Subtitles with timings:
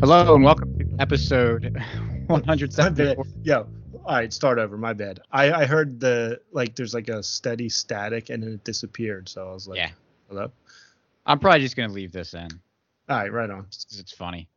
[0.00, 1.72] Hello and welcome to episode
[2.28, 3.24] My 174.
[3.42, 3.66] Yo,
[4.04, 4.76] all right, start over.
[4.76, 5.20] My bad.
[5.32, 9.28] I I heard the like there's like a steady static and then it disappeared.
[9.28, 9.90] So I was like, Yeah.
[10.28, 10.50] hello.
[11.26, 12.48] I'm probably just going to leave this in
[13.08, 13.66] All right, right on.
[13.68, 14.48] it's funny.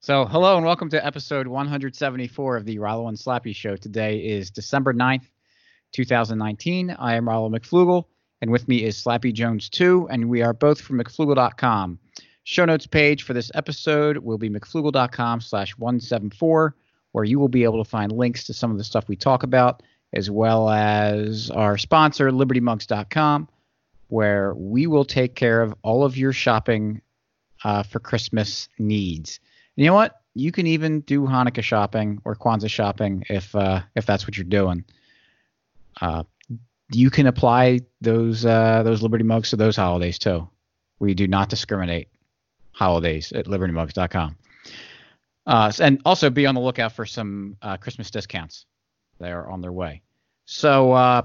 [0.00, 3.76] So, hello and welcome to episode 174 of the Rollo and Slappy Show.
[3.76, 5.26] Today is December 9th,
[5.92, 6.90] 2019.
[6.98, 8.04] I am Rollo McFloogle,
[8.40, 11.98] and with me is Slappy Jones 2, and we are both from McFloogle.com.
[12.44, 16.74] Show notes page for this episode will be McFloogle.com slash 174,
[17.12, 19.42] where you will be able to find links to some of the stuff we talk
[19.42, 23.48] about, as well as our sponsor, LibertyMugs.com,
[24.08, 27.02] where we will take care of all of your shopping
[27.62, 29.38] uh, for Christmas needs.
[29.76, 30.16] And you know what?
[30.34, 34.44] You can even do Hanukkah shopping or Kwanzaa shopping if uh, if that's what you're
[34.44, 34.84] doing.
[36.00, 36.22] Uh,
[36.92, 40.48] you can apply those uh, those Liberty mugs to those holidays too.
[41.00, 42.09] We do not discriminate
[42.80, 44.36] holidays at libertymugs.com.
[45.46, 48.66] Uh, and also be on the lookout for some uh, Christmas discounts.
[49.18, 50.02] They're on their way.
[50.46, 51.22] So uh,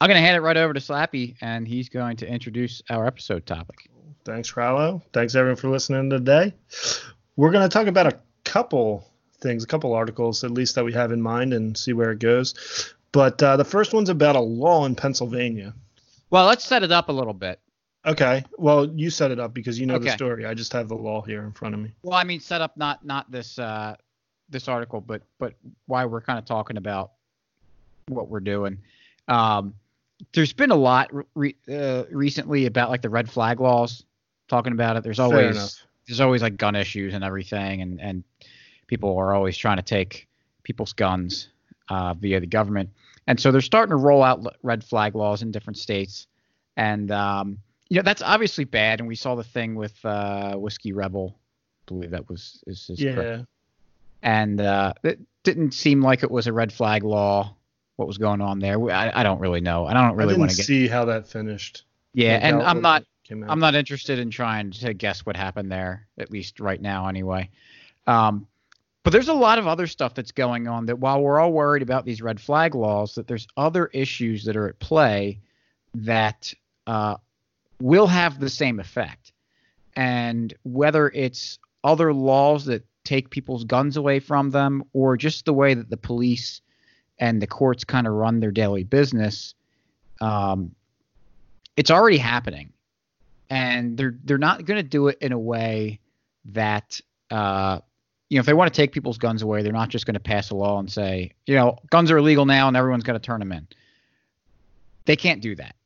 [0.00, 3.06] I'm going to hand it right over to Slappy, and he's going to introduce our
[3.06, 3.88] episode topic.
[4.26, 5.02] Thanks, Rollo.
[5.12, 6.52] Thanks everyone for listening today.
[7.36, 9.08] We're gonna talk about a couple
[9.40, 12.18] things, a couple articles at least that we have in mind, and see where it
[12.18, 12.92] goes.
[13.12, 15.74] But uh, the first one's about a law in Pennsylvania.
[16.30, 17.60] Well, let's set it up a little bit.
[18.06, 18.44] Okay.
[18.56, 20.46] Well, you set it up because you know the story.
[20.46, 21.90] I just have the law here in front of me.
[22.02, 23.96] Well, I mean, set up not not this uh,
[24.48, 25.54] this article, but but
[25.86, 27.12] why we're kind of talking about
[28.08, 28.78] what we're doing.
[29.26, 29.74] Um,
[30.32, 34.04] there's been a lot re- uh, recently about like the red flag laws,
[34.48, 35.02] talking about it.
[35.02, 38.22] There's always there's always like gun issues and everything, and and
[38.86, 40.28] people are always trying to take
[40.62, 41.48] people's guns
[41.88, 42.90] uh, via the government,
[43.26, 46.28] and so they're starting to roll out l- red flag laws in different states,
[46.76, 47.58] and um,
[47.88, 49.00] you know that's obviously bad.
[49.00, 53.00] And we saw the thing with uh, whiskey rebel, I believe that was is, is
[53.00, 53.18] correct.
[53.18, 53.42] Yeah.
[54.22, 57.54] and uh, it didn't seem like it was a red flag law.
[57.96, 58.78] What was going on there?
[58.90, 59.86] I, I don't really know.
[59.86, 60.66] and I don't really want to get.
[60.66, 61.84] see how that finished.
[62.12, 63.04] Yeah, Like, and I'm not.
[63.30, 67.50] I'm not interested in trying to guess what happened there, at least right now, anyway.
[68.06, 68.46] Um,
[69.02, 71.82] but there's a lot of other stuff that's going on that while we're all worried
[71.82, 75.38] about these red flag laws, that there's other issues that are at play
[75.94, 76.52] that
[76.86, 77.16] uh,
[77.80, 79.32] will have the same effect.
[79.94, 85.54] And whether it's other laws that take people's guns away from them or just the
[85.54, 86.60] way that the police
[87.18, 89.54] and the courts kind of run their daily business,
[90.20, 90.74] um,
[91.76, 92.72] it's already happening
[93.48, 96.00] and they're they're not going to do it in a way
[96.46, 97.00] that
[97.30, 97.78] uh,
[98.28, 100.20] you know if they want to take people's guns away, they're not just going to
[100.20, 103.24] pass a law and say you know guns are illegal now and everyone's going to
[103.24, 103.66] turn them in.
[105.04, 105.76] They can't do that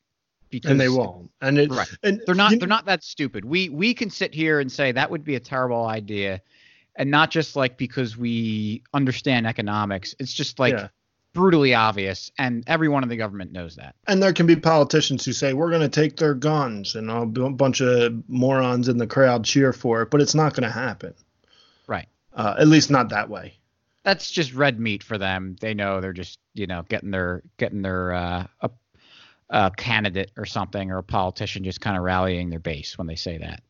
[0.50, 1.30] because and they won't.
[1.40, 1.88] And it, Right.
[2.02, 3.44] and They're not they're not that stupid.
[3.44, 6.40] We we can sit here and say that would be a terrible idea,
[6.96, 10.14] and not just like because we understand economics.
[10.18, 10.88] It's just like Yeah.
[11.32, 13.94] brutally obvious, and everyone in the government knows that.
[14.08, 17.24] And there can be politicians who say we're going to take their guns, and a
[17.26, 21.14] bunch of morons in the crowd cheer for it, but it's not going to happen.
[21.86, 22.08] Right.
[22.34, 23.54] Uh, at least not that way.
[24.02, 25.56] that's just red meat for them.
[25.60, 28.46] They know they're just you know getting their getting their uh,
[29.50, 33.16] a, candidate or something or a politician just kind of rallying their base when they
[33.16, 33.62] say that.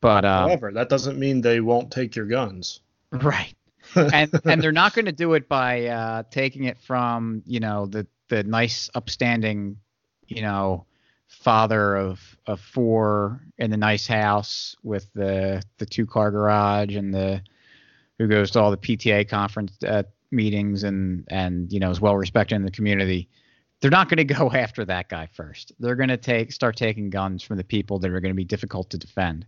[0.00, 2.80] But um, However, that doesn't mean they won't take your guns.
[3.10, 3.54] right,
[3.94, 7.86] and and they're not going to do it by uh, taking it from you know
[7.86, 9.78] the the nice upstanding
[10.26, 10.84] you know
[11.28, 17.14] father of of four in the nice house with the the two car garage and
[17.14, 17.42] the
[18.18, 22.16] who goes to all the PTA conference uh, meetings and and you know is well
[22.16, 23.28] respected in the community.
[23.84, 25.72] They're not going to go after that guy first.
[25.78, 28.42] They're going to take start taking guns from the people that are going to be
[28.44, 29.44] difficult to defend.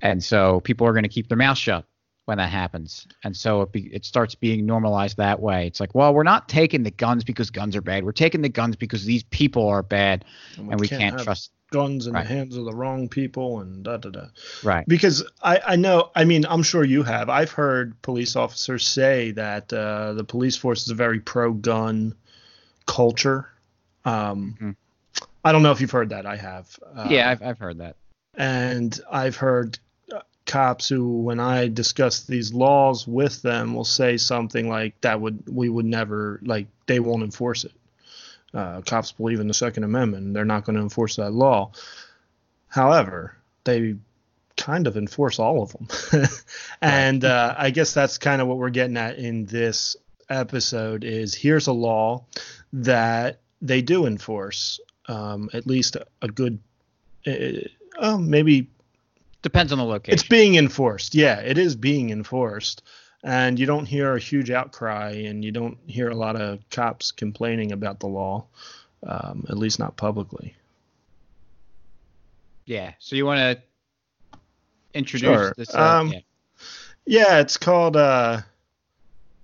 [0.00, 1.84] And so people are going to keep their mouth shut
[2.24, 3.06] when that happens.
[3.24, 5.66] And so it, be, it starts being normalized that way.
[5.66, 8.02] It's like, well, we're not taking the guns because guns are bad.
[8.02, 10.24] We're taking the guns because these people are bad
[10.56, 11.50] and we can't have trust.
[11.70, 12.26] guns in Right.
[12.26, 14.26] the hands of the wrong people and da da da.
[14.64, 14.86] Right.
[14.88, 17.28] Because I, I know, I mean, I'm sure you have.
[17.28, 22.14] I've heard police officers say that uh, the police force is a very pro gun
[22.88, 23.48] culture.
[24.04, 24.76] Um, Mhm.
[25.44, 26.26] I don't know if you've heard that.
[26.26, 26.76] I have.
[26.96, 27.94] Uh, yeah, I've, I've heard that.
[28.34, 29.78] and I've heard
[30.12, 35.20] uh, cops who, when I discuss these laws with them, will say something like that
[35.20, 37.72] would we would never like they won't enforce it.
[38.54, 41.70] Uh, cops believe in the Second Amendment; they're not going to enforce that law.
[42.68, 43.96] However, they
[44.56, 45.88] kind of enforce all of them,
[46.82, 49.96] and uh, I guess that's kind of what we're getting at in this
[50.28, 51.04] episode.
[51.04, 52.24] Is here's a law
[52.72, 56.58] that they do enforce, um, at least a, a good
[57.26, 57.60] uh,
[58.00, 58.68] oh, maybe
[59.42, 60.14] Depends on the location.
[60.14, 61.14] It's being enforced.
[61.14, 62.82] Yeah, it is being enforced.
[63.22, 67.12] And you don't hear a huge outcry and you don't hear a lot of cops
[67.12, 68.46] complaining about the law,
[69.06, 70.54] um, at least not publicly.
[72.64, 72.92] Yeah.
[72.98, 74.38] So you want to
[74.94, 75.54] introduce Sure.
[75.56, 75.74] this?
[75.74, 76.20] Uh, Um, yeah.
[77.06, 78.42] Yeah, it's called uh,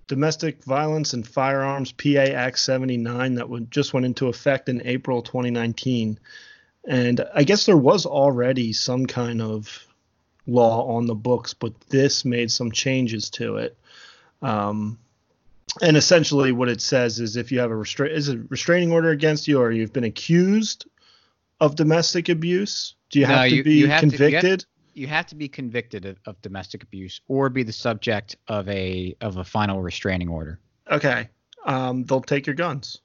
[0.06, 5.22] Domestic Violence and Firearms PA Act 79 that would, just went into effect in April
[5.22, 6.18] 2019.
[6.86, 9.86] And I guess there was already some kind of
[10.46, 13.76] law on the books, but this made some changes to it.
[14.42, 14.98] Um,
[15.80, 19.08] and essentially, what it says is if you have a restra- is a restraining order
[19.08, 20.86] against you, or you've been accused
[21.60, 24.58] of domestic abuse, do you No, have to you- be you have to-
[24.96, 25.06] you have- convicted?
[25.06, 29.14] You have to be convicted of, of domestic abuse or be the subject of a
[29.20, 30.58] of a final restraining order.
[30.90, 31.28] okay,
[31.66, 33.00] um, they'll take your guns.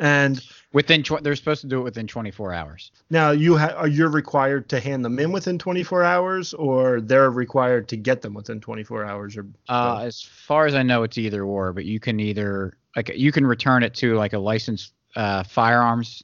[0.00, 0.40] And
[0.72, 2.92] Within tw- they're supposed to do it within 24 hours.
[3.10, 7.30] now you ha- are you're required to hand them in within 24 hours, or they're
[7.32, 11.18] required to get them within 24 hours, or Uh, as far as I know, it's
[11.18, 14.92] either or, but you can either like you can return it to like a licensed
[15.16, 16.22] uh, firearms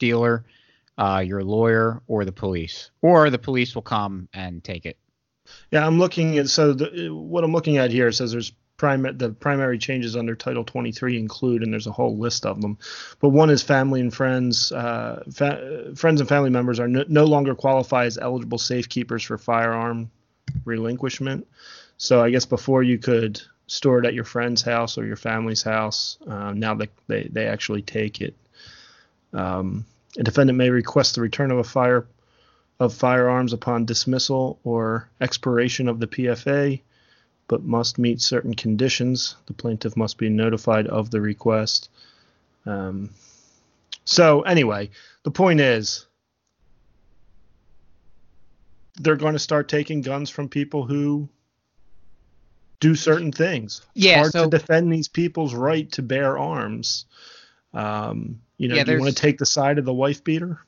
[0.00, 0.44] dealer,
[0.98, 4.96] uh, your lawyer, or the police, or the police will come and take it.
[5.70, 5.86] yeah.
[5.86, 9.78] I'm looking at so the, what I'm looking at here says there's prime the primary
[9.78, 12.78] changes under Title 23 include, and there's a whole list of them.
[13.20, 14.72] But one is family and friends.
[14.72, 19.38] Uh, fa- friends and family members are no, no longer qualify as eligible safekeepers for
[19.38, 20.10] firearm
[20.64, 21.46] relinquishment.
[21.96, 25.62] So I guess before you could store it at your friend's house or your family's
[25.62, 28.34] house, uh, now that they, they actually take it.
[29.32, 29.84] Um,
[30.18, 32.06] a defendant may request the return of a fire
[32.80, 36.80] of firearms upon dismissal or expiration of the PFA,
[37.46, 39.36] but must meet certain conditions.
[39.46, 41.88] The plaintiff must be notified of the request.
[42.66, 43.10] Um,
[44.04, 44.90] so anyway,
[45.22, 46.06] the point is
[49.00, 51.28] they're going to start taking guns from people who
[52.80, 53.82] do certain things.
[53.94, 57.06] Yeah, Hard so- to defend these people's right to bear arms.
[57.72, 60.60] Um, you know, Yeah, do you want to take the side of the wife beater?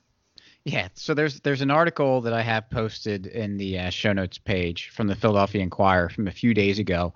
[0.64, 4.36] Yeah, so there's there's an article that I have posted in the uh, show notes
[4.36, 7.14] page from the Philadelphia Inquirer from a few days ago,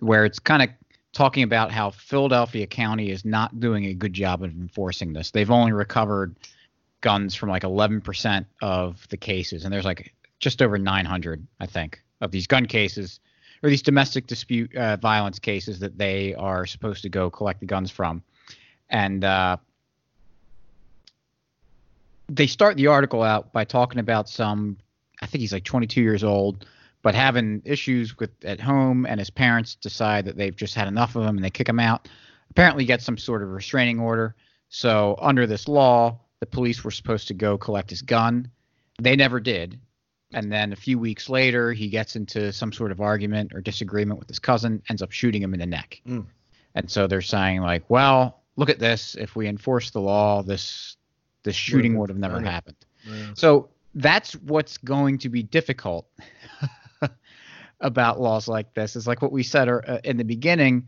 [0.00, 0.70] where it's kind of
[1.12, 5.30] talking about how Philadelphia County is not doing a good job of enforcing this.
[5.30, 6.34] They've only recovered
[7.00, 12.02] guns from like 11% of the cases, and there's like just over 900, I think,
[12.20, 13.20] of these gun cases
[13.62, 17.66] or these domestic dispute uh, violence cases that they are supposed to go collect the
[17.66, 18.22] guns from,
[18.88, 19.58] and uh,
[22.30, 24.76] they start the article out by talking about some
[25.20, 26.66] I think he's like 22 years old,
[27.02, 31.16] but having issues with at home, and his parents decide that they've just had enough
[31.16, 32.08] of him and they kick him out.
[32.50, 34.34] Apparently, gets some sort of restraining order.
[34.70, 38.50] So under this law, the police were supposed to go collect his gun.
[39.00, 39.78] They never did.
[40.32, 44.18] And then a few weeks later, he gets into some sort of argument or disagreement
[44.18, 46.00] with his cousin, ends up shooting him in the neck.
[46.06, 46.26] Mm.
[46.74, 49.16] And so they're saying like, well, look at this.
[49.16, 50.96] If we enforce the law, this
[51.42, 52.52] this shooting would have never prevented.
[52.52, 52.76] happened.
[53.38, 56.06] So that's what's going to be difficult
[57.80, 58.96] about laws like this.
[58.96, 60.86] Is like what we said uh, in the beginning.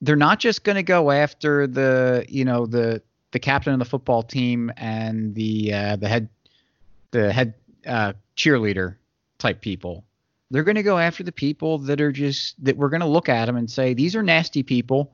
[0.00, 3.84] They're not just going to go after the you know the the captain of the
[3.84, 6.28] football team and the uh, the head
[7.12, 7.54] the head
[7.86, 8.96] uh, cheerleader
[9.38, 10.04] type people.
[10.50, 13.28] They're going to go after the people that are just that we're going to look
[13.28, 15.12] at them and say these are nasty people.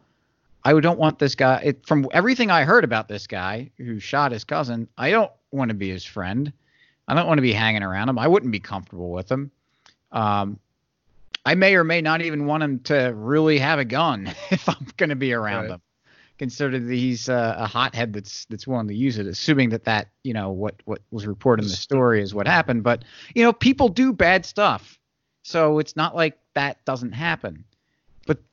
[0.64, 1.60] I don't want this guy.
[1.64, 5.70] It, from everything I heard about this guy who shot his cousin, I don't want
[5.70, 6.52] to be his friend.
[7.06, 8.18] I don't want to be hanging around him.
[8.18, 9.50] I wouldn't be comfortable with him.
[10.12, 10.58] Um,
[11.46, 14.86] I may or may not even want him to really have a gun if I'm
[14.96, 15.70] going to be around Right.
[15.72, 15.80] him.
[16.38, 20.10] Consider that he's uh, a hothead that's that's willing to use it, assuming that that
[20.22, 22.84] you know what what was reported in the story is what happened.
[22.84, 23.02] But
[23.34, 25.00] you know, people do bad stuff,
[25.42, 27.64] so it's not like that doesn't happen.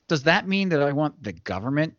[0.08, 1.94] Does that mean that I want the government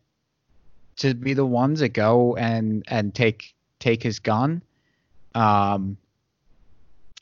[0.96, 4.62] to be the ones that go and and take take his gun?
[5.34, 5.96] Um,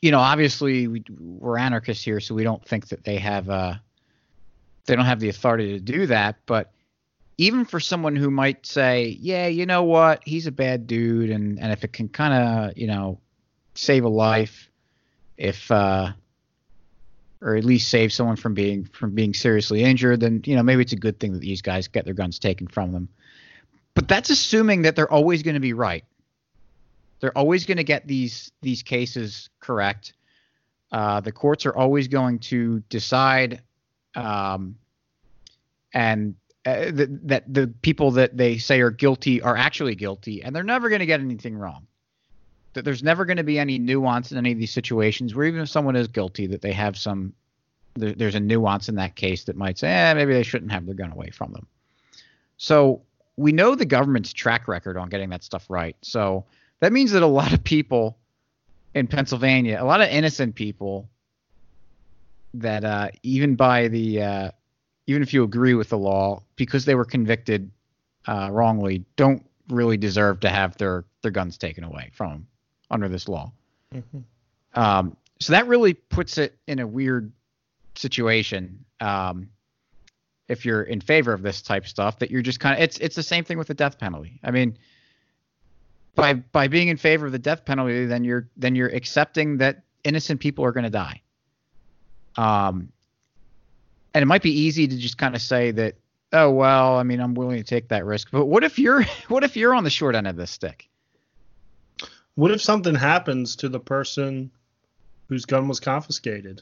[0.01, 3.75] you know, obviously we, we're anarchists here, so we don't think that they have uh
[4.85, 6.37] they don't have the authority to do that.
[6.45, 6.71] But
[7.37, 11.59] even for someone who might say, yeah, you know what, he's a bad dude, and
[11.59, 13.19] and if it can kind of you know
[13.75, 14.69] save a life,
[15.37, 16.13] if uh
[17.41, 20.81] or at least save someone from being from being seriously injured, then you know maybe
[20.81, 23.09] it's a good thing that these guys get their guns taken from them.
[23.93, 26.03] But that's assuming that they're always going to be right.
[27.19, 30.13] They're always going to get these these cases correct.
[30.91, 33.61] Uh, the courts are always going to decide,
[34.15, 34.77] um,
[35.93, 40.55] and uh, th- that the people that they say are guilty are actually guilty, and
[40.55, 41.87] they're never going to get anything wrong.
[42.77, 45.61] That there's never going to be any nuance in any of these situations where even
[45.61, 47.33] if someone is guilty, that they have some,
[47.95, 50.85] there, there's a nuance in that case that might say, eh, maybe they shouldn't have
[50.85, 51.65] their gun away from them.
[52.57, 53.01] So
[53.35, 55.95] we know the government's track record on getting that stuff right.
[56.03, 56.45] So
[56.79, 58.15] that means that a lot of people
[58.93, 61.09] in Pennsylvania, a lot of innocent people
[62.53, 64.51] that uh, even by the uh,
[65.07, 67.71] even if you agree with the law because they were convicted
[68.27, 72.47] uh, wrongly, don't really deserve to have their their guns taken away from them
[72.89, 73.51] under this law.
[73.93, 74.79] Mm-hmm.
[74.79, 77.31] Um, so that really puts it in a weird
[77.95, 78.83] situation.
[78.99, 79.49] Um,
[80.47, 83.15] if you're in favor of this type stuff, that you're just kind of it's it's
[83.15, 84.39] the same thing with the death penalty.
[84.43, 84.77] I mean,
[86.15, 89.83] by by being in favor of the death penalty, then you're then you're accepting that
[90.03, 91.21] innocent people are going to die.
[92.37, 92.89] Um,
[94.13, 95.95] and it might be easy to just kind of say that,
[96.33, 98.29] oh well, I mean, I'm willing to take that risk.
[98.31, 100.87] But what if you're what if you're on the short end of this stick?
[102.37, 104.51] What if something happens to the person
[105.27, 106.61] whose gun was confiscated?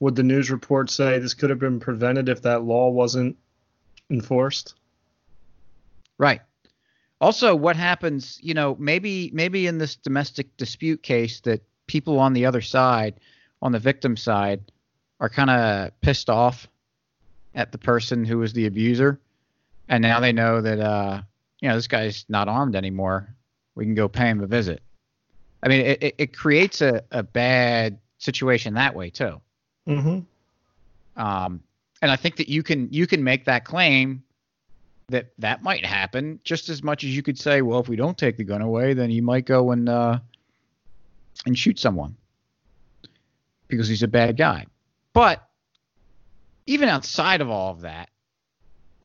[0.00, 3.36] Would the news report say this could have been prevented if that law wasn't
[4.10, 4.74] enforced?
[6.18, 6.40] Right.
[7.20, 12.32] Also, what happens, you know, maybe maybe in this domestic dispute case that people on
[12.32, 13.20] the other side,
[13.62, 14.72] on the victim side,
[15.20, 16.66] are kind of pissed off
[17.54, 19.20] at the person who was the abuser,
[19.88, 21.22] and now they know that uh,
[21.60, 23.32] you know this guy's not armed anymore.
[23.76, 24.82] We can go pay him a visit.
[25.64, 29.40] I mean, it, it, creates a, a bad situation that way too.
[29.88, 30.20] Mm-hmm.
[31.20, 31.62] Um,
[32.02, 34.22] and I think that you can you can make that claim
[35.08, 38.16] that that might happen just as much as you could say, well, if we don't
[38.16, 40.18] take the gun away, then he might go and uh,
[41.46, 42.14] and shoot someone
[43.68, 44.66] because he's a bad guy.
[45.14, 45.48] But
[46.66, 48.10] even outside of all of that,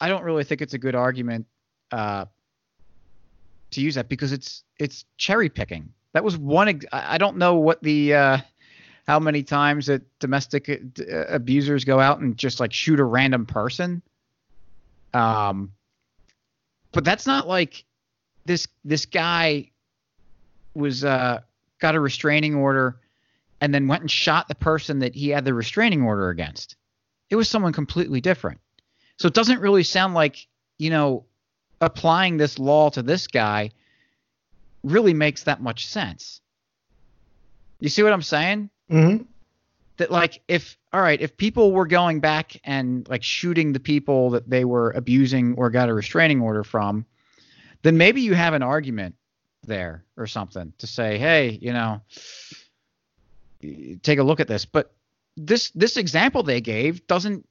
[0.01, 1.45] I don't really think it's a good argument
[1.91, 2.25] uh,
[3.71, 5.93] to use that because it's it's cherry picking.
[6.13, 6.81] That was one.
[6.91, 8.37] I don't know what the uh,
[9.07, 13.45] how many times that domestic uh, abusers go out and just like shoot a random
[13.45, 14.01] person.
[15.13, 15.71] Um,
[16.91, 17.83] but that's not like
[18.45, 19.71] this this guy
[20.75, 21.41] was uh
[21.79, 22.99] got a restraining order
[23.61, 26.75] and then went and shot the person that he had the restraining order against.
[27.29, 28.59] It was someone completely different.
[29.17, 30.47] So it doesn't really sound like,
[30.77, 31.25] you know,
[31.81, 33.71] applying this law to this guy
[34.83, 36.41] really makes that much sense.
[37.79, 38.69] You see what I'm saying?
[38.91, 39.23] Mm-hmm.
[39.97, 44.31] That like if all right, if people were going back and like shooting the people
[44.31, 47.05] that they were abusing or got a restraining order from,
[47.81, 49.15] then maybe you have an argument
[49.65, 52.01] there or something to say, hey, you know,
[54.01, 54.65] take a look at this.
[54.65, 54.93] But
[55.35, 57.47] this this example they gave doesn't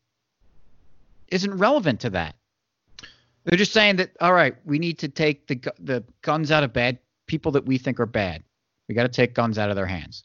[1.28, 2.34] isn't relevant to that.
[3.44, 6.72] They're just saying that all right, we need to take the the guns out of
[6.72, 8.42] bad people that we think are bad.
[8.88, 10.24] We got to take guns out of their hands.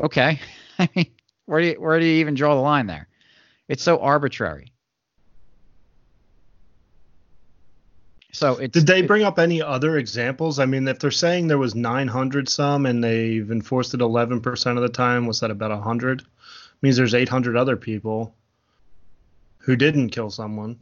[0.00, 0.38] Okay,
[0.78, 1.10] I mean,
[1.46, 3.08] where do you, where do you even draw the line there?
[3.68, 4.72] It's so arbitrary.
[8.32, 10.58] So did they bring up any other examples?
[10.58, 14.82] I mean, if they're saying there was 900 some and they've enforced it 11% of
[14.82, 16.22] the time, was that about 100?
[16.80, 18.34] Means there's 800 other people
[19.58, 20.78] who didn't kill someone.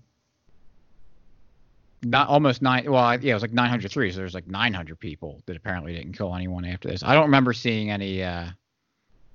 [2.05, 2.91] Not almost nine.
[2.91, 4.13] Well, yeah, it was like 903.
[4.13, 7.03] So there's like 900 people that apparently didn't kill anyone after this.
[7.03, 8.47] I don't remember seeing any uh,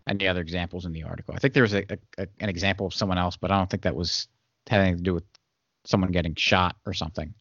[0.08, 1.34] any other examples in the article.
[1.36, 1.86] I think there was a,
[2.18, 4.28] a, an example of someone else, but I don't think that was
[4.68, 5.26] had anything to do with
[5.86, 7.34] someone getting shot or something.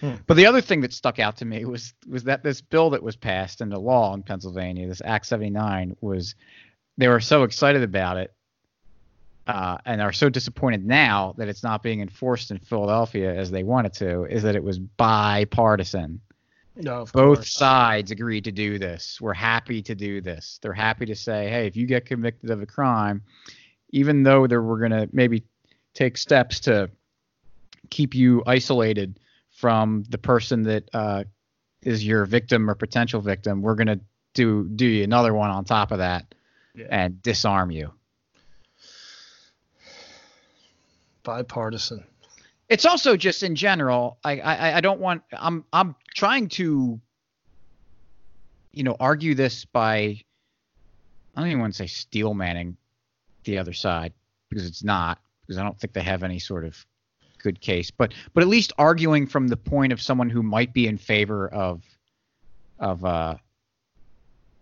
[0.00, 0.14] Hmm.
[0.26, 3.02] But the other thing that stuck out to me was was that this bill that
[3.02, 6.34] was passed into law in Pennsylvania, this Act 79, was
[6.96, 8.34] they were so excited about it
[9.46, 13.64] uh, and are so disappointed now that it's not being enforced in Philadelphia as they
[13.64, 16.20] wanted to, is that it was bipartisan.
[16.74, 17.52] No, Both course.
[17.52, 19.20] sides agreed to do this.
[19.20, 20.58] We're happy to do this.
[20.62, 23.22] They're happy to say, hey, if you get convicted of a crime,
[23.90, 25.44] even though were going to maybe
[25.92, 26.90] take steps to
[27.90, 29.18] keep you isolated
[29.50, 31.24] from the person that uh,
[31.82, 34.00] is your victim or potential victim, we're gonna
[34.34, 36.34] do do you another one on top of that
[36.74, 36.86] yeah.
[36.90, 37.92] and disarm you.
[41.22, 42.04] Bipartisan.
[42.68, 44.18] It's also just in general.
[44.24, 45.22] I, I I don't want.
[45.32, 47.00] I'm I'm trying to,
[48.72, 50.20] you know, argue this by.
[51.34, 52.76] I don't even want to say steel manning
[53.44, 54.12] the other side
[54.48, 56.86] because it's not because I don't think they have any sort of
[57.42, 60.86] good case, but but at least arguing from the point of someone who might be
[60.86, 61.82] in favor of
[62.78, 63.36] of uh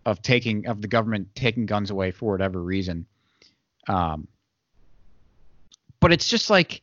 [0.05, 3.05] of taking of the government taking guns away for whatever reason.
[3.87, 4.27] Um,
[6.01, 6.81] but it's just like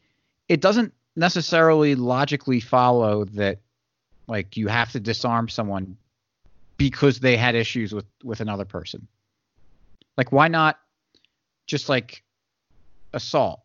[0.48, 3.58] it doesn't necessarily logically follow that
[4.28, 5.96] like you have to disarm someone
[6.78, 9.06] because they had issues with with another person.
[10.16, 10.78] Like why not
[11.66, 12.22] just like
[13.12, 13.60] assault?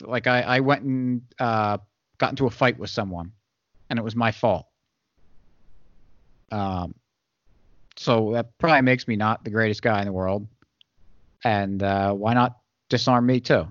[0.00, 1.78] Like I I went and uh,
[2.18, 3.30] got into a fight with someone,
[3.88, 4.66] and it was my fault.
[6.50, 6.94] Um,
[7.96, 10.46] so that probably makes me not the greatest guy in the world.
[11.44, 13.68] And uh, why not disarm me too?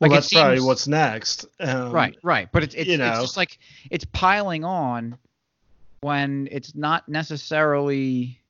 [0.00, 1.46] Well, Like, that's probably what's next.
[1.58, 2.48] Um, right, right.
[2.52, 3.58] But it's it's, you it's just like
[3.90, 5.18] it's piling on
[6.00, 8.40] when it's not necessarily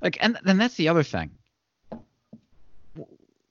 [0.00, 1.30] like and then that's the other thing.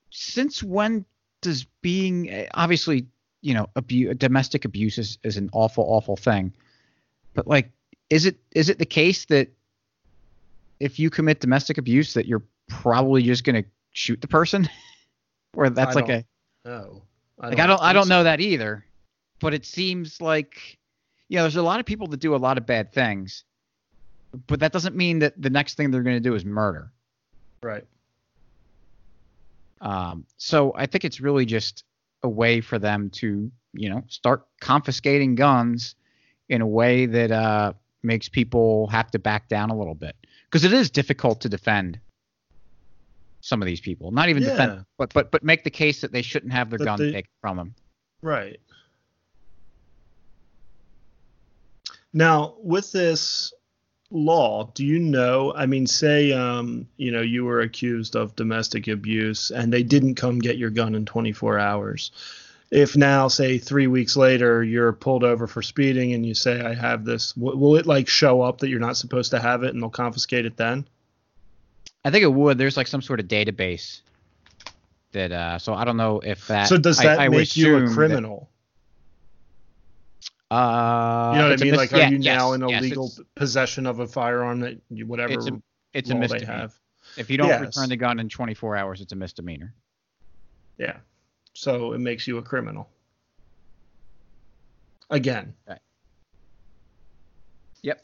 [0.09, 1.03] Since when
[1.41, 3.07] does being obviously,
[3.41, 6.53] you know, abuse domestic abuse is, is an awful, awful thing.
[7.33, 7.71] But like
[8.09, 9.49] is it is it the case that
[10.79, 14.69] if you commit domestic abuse that you're probably just gonna shoot the person?
[15.53, 16.25] or that's I like a
[16.65, 17.01] don't- No.
[17.37, 18.85] like I don't I don't know that either,
[19.39, 20.77] but it seems like
[21.29, 23.43] you know there's a lot of people that do a lot of bad things,
[24.47, 26.91] but that doesn't mean that the next thing they're going to do is murder.
[27.63, 27.85] Right.
[29.81, 31.83] Um, so I think it's really just
[32.23, 35.95] a way for them to you know start confiscating guns
[36.49, 40.63] in a way that uh, makes people have to back down a little bit because
[40.63, 41.99] it is difficult to defend
[43.45, 44.09] some of these people.
[44.11, 44.49] Not even Yeah.
[44.49, 47.11] defend, but but but make the case that they shouldn't have their That gun they-
[47.11, 47.75] taken from them.
[48.23, 48.59] Right.
[52.11, 53.53] Now, with this
[54.09, 55.53] law, do you know?
[55.55, 60.15] I mean, say, um, you know, you were accused of domestic abuse and they didn't
[60.15, 62.11] come get your gun in 24 hours.
[62.71, 66.73] If now, say, three weeks later, you're pulled over for speeding and you say, I
[66.73, 69.73] have this, w- will it like show up that you're not supposed to have it
[69.73, 70.85] and they'll confiscate it then?
[72.05, 72.57] I think it would.
[72.57, 74.01] There's like some sort of database
[75.11, 75.31] that.
[75.33, 76.67] Uh, so I don't know if that.
[76.69, 78.49] so, does that I would make you a assume that- criminal?
[80.51, 81.71] uh, you know what I mean?
[81.71, 84.59] mis- like, are yeah, you yes, now in yes, illegal it's- possession of a firearm
[84.61, 85.61] that you, whatever It's a
[85.93, 86.45] it's a misdemeanor.
[86.53, 86.79] have?
[87.17, 87.61] If you don't Yes.
[87.61, 89.73] return the gun in 24 hours, it's a misdemeanor.
[90.77, 90.97] Yeah.
[91.53, 92.89] So it makes you a criminal.
[95.09, 95.53] Again.
[95.67, 95.79] Right.
[97.83, 98.03] Yep.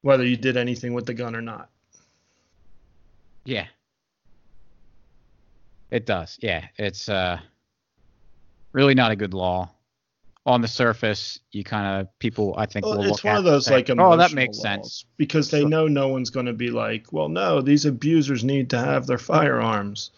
[0.00, 1.68] Whether you did anything with the gun or not.
[3.44, 3.66] Yeah.
[5.90, 6.38] It does.
[6.40, 6.66] Yeah.
[6.78, 7.38] It's uh
[8.72, 9.70] really not a good law.
[10.44, 13.66] On the surface, you kind of people I think Well, will it's one of those
[13.66, 15.04] say, like oh that makes sense.
[15.16, 15.68] because they Sure.
[15.68, 19.18] know no one's going to be like, well, no, these abusers need to have their
[19.18, 20.10] firearms.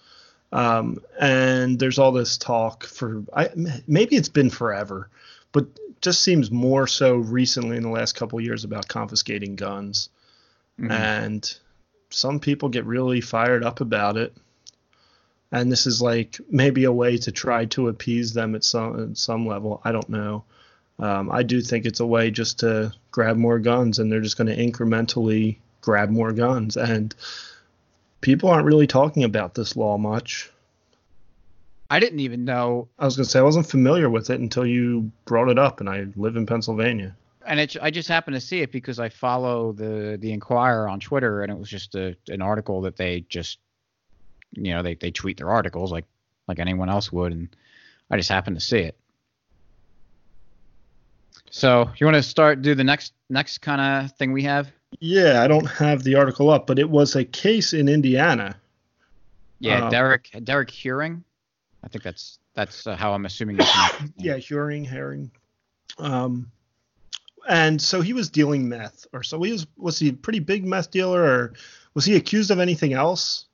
[0.53, 3.51] Um, and there's all this talk for I,
[3.87, 5.09] maybe it's been forever,
[5.53, 5.67] but
[6.01, 10.09] just seems more so recently in the last couple of years about confiscating guns.
[10.81, 10.91] Mhm.
[10.91, 11.57] and
[12.11, 14.35] some people get really fired up about it.
[15.53, 19.19] And this is like maybe a way to try to appease them at some at
[19.19, 19.81] some level.
[19.85, 20.45] I don't know.
[20.97, 24.37] Um, i do think it's a way just to grab more guns and they're just
[24.37, 26.77] going to incrementally grab more guns.
[26.77, 27.15] And
[28.21, 30.51] people aren't really talking about this law much.
[31.91, 34.67] I didn't even know i was going to say i wasn't familiar with it until
[34.67, 37.15] you brought it up and i live in pennsylvania
[37.47, 41.01] and it, I just happened to see it because I follow the the Inquirer on
[41.01, 43.59] Twitter, and it was just a, an article that they just,
[44.53, 46.05] you know, they, they tweet their articles like
[46.49, 47.49] like anyone else would, and
[48.11, 48.97] I just happened to see it.
[51.51, 54.71] So you want to start do the next next kind of thing we have?
[55.01, 58.55] yeah i don't have the article up but it was a case in indiana
[59.59, 61.25] Yeah, Uh, Derek Derek Heuring.
[61.83, 63.57] I think that's that's uh, how I'm assuming.
[63.57, 64.13] you pronounce his name.
[64.19, 65.33] yeah, Heuring, Herring.
[65.99, 66.49] Um,
[67.49, 69.67] and so he was dealing meth, or so he was.
[69.77, 71.53] Was he a pretty big meth dealer, or
[71.95, 73.47] was he accused of anything else?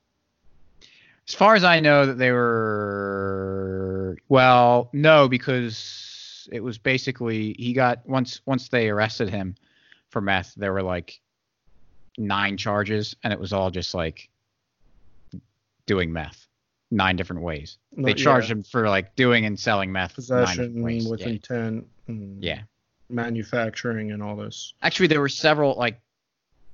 [1.27, 7.73] As far as I know, that they were well, no, because it was basically he
[7.73, 9.55] got once once they arrested him
[10.09, 11.21] for meth, there were like
[12.17, 14.29] nine charges, and it was all just like
[15.85, 16.47] doing meth,
[16.89, 17.77] nine different ways.
[17.95, 21.07] They charged him for like doing and selling meth nine possession ways.
[21.07, 21.27] with yeah.
[21.27, 22.61] intent, and yeah.
[23.11, 24.73] Manufacturing, and all this.
[24.81, 25.99] Actually, there were several like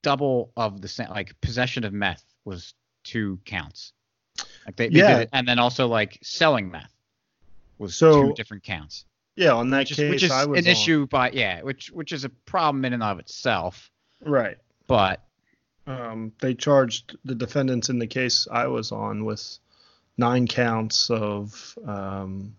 [0.02, 2.74] double of the same like possession of meth was
[3.04, 3.94] two counts.
[4.66, 5.14] Like they, they Yeah.
[5.14, 6.94] did it, and then also like selling meth
[7.78, 9.06] was So- two different counts.
[9.36, 10.72] Yeah, on that Which is, case, which is I was an on.
[10.72, 13.92] issue by yeah, which which is a problem in and of itself.
[14.26, 14.58] Right.
[14.88, 15.22] But
[15.86, 19.60] Um, they charged the defendants in the case I was on with
[20.18, 22.56] nine counts of, um,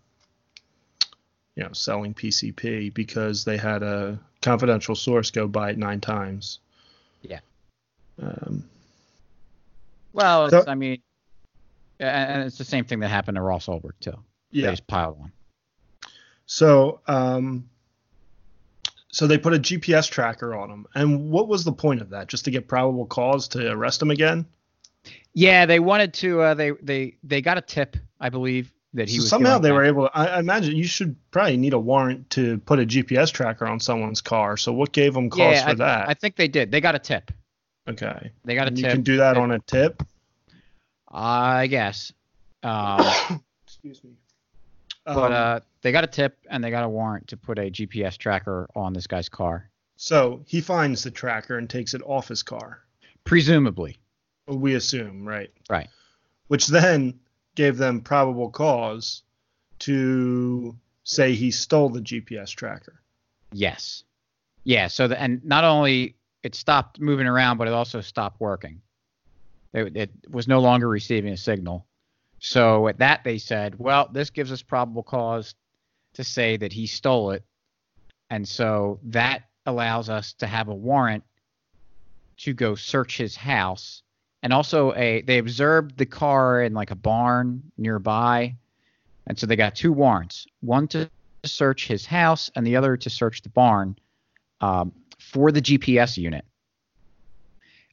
[1.58, 6.60] you know, selling PCP because they had a confidential source go buy it nine times.
[7.22, 7.40] Yeah.
[8.22, 8.62] Um,
[10.12, 11.02] well, So- I mean,
[11.98, 14.12] and it's the same thing that happened to Ross Ulbricht too.
[14.52, 14.70] They yeah.
[14.70, 15.32] just piled on.
[16.46, 17.68] So, um,
[19.10, 20.86] So they put a GPS tracker on him.
[20.94, 22.28] And what was the point of that?
[22.28, 24.46] Just to get probable cause to arrest him again?
[25.32, 26.40] Yeah, they wanted to.
[26.42, 29.68] Uh, they they they got a tip, I believe, that he So was somehow they
[29.68, 29.74] that.
[29.74, 30.08] were able.
[30.14, 33.80] I, I imagine you should probably need a warrant to put a GPS tracker on
[33.80, 34.56] someone's car.
[34.56, 36.08] So what gave them cause yeah, for I, that?
[36.08, 36.70] I think they did.
[36.70, 37.30] They got a tip.
[37.88, 38.30] okay.
[38.44, 40.02] They got a And you can do that They- on a tip.
[41.10, 42.12] I guess.
[42.62, 43.00] Um,
[43.66, 44.10] Excuse me.
[45.04, 47.70] but Um, uh, they got a tip and they got a warrant to put a
[47.70, 52.28] GPS tracker on this guy's car, so he finds the tracker and takes it off
[52.28, 52.80] his car.
[53.24, 53.96] presumably.
[54.48, 55.50] We assume, right?
[55.70, 55.88] Right.
[56.48, 57.20] Which then
[57.58, 59.24] gave them probable cause
[59.80, 63.02] to say he stole the GPS tracker.
[63.52, 64.04] Yes.
[64.62, 64.86] Yeah.
[64.86, 68.80] So the, and not only it stopped moving around, but it also stopped working.
[69.72, 71.84] It, it was no longer receiving a signal.
[72.38, 75.56] So at that they said, well, this gives us probable cause
[76.14, 77.44] to say that he stole it,
[78.30, 81.24] and so that allows us to have a warrant
[82.38, 84.04] to go search his house.
[84.48, 88.56] And also a they observed the car in like a barn nearby.
[89.26, 90.46] And so they got two warrants.
[90.60, 91.10] One to
[91.44, 93.98] search his house and the other to search the barn
[94.62, 96.46] um, for the GPS unit.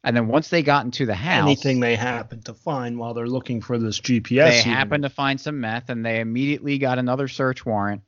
[0.02, 3.28] And then once they got into the house, Anything they happen to find while they're
[3.28, 4.48] looking for this GPS.
[4.48, 8.02] they happened to find some meth and they immediately got another search warrant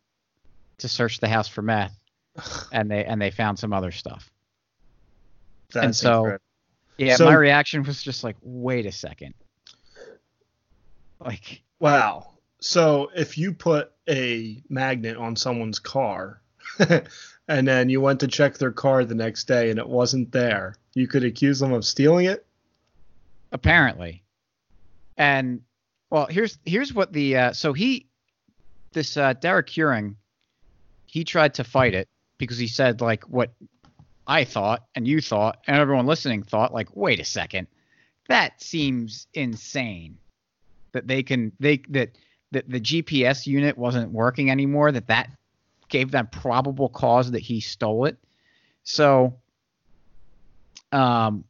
[0.78, 2.00] to search the house for meth.
[2.72, 4.32] And they and they found some other stuff.
[5.74, 6.47] That's and so- incredible.
[6.98, 9.34] Yeah, So- my reaction was just like, wait a second.
[11.20, 12.34] Like, Wow.
[12.60, 16.42] So if you put a magnet on someone's car
[17.48, 20.76] and then you went to check their car the next day and it wasn't there,
[20.96, 22.44] you could accuse them of stealing it?
[23.52, 24.24] apparently.
[25.18, 25.62] And
[26.10, 28.08] well, here's here's what the uh, so he
[28.94, 30.16] this uh, Derek Heuring
[31.06, 32.08] he tried to fight it
[32.38, 33.52] because he said like what
[34.28, 37.68] I thought and you thought and everyone listening thought like wait a second
[38.28, 40.18] that seems insane
[40.92, 42.18] that they can they that
[42.52, 45.30] that the GPS unit wasn't working anymore that that
[45.90, 48.18] gave them probable cause that he stole it
[48.84, 49.34] so
[50.92, 51.44] um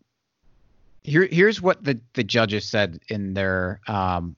[1.03, 4.35] here here's what the the judges said in their um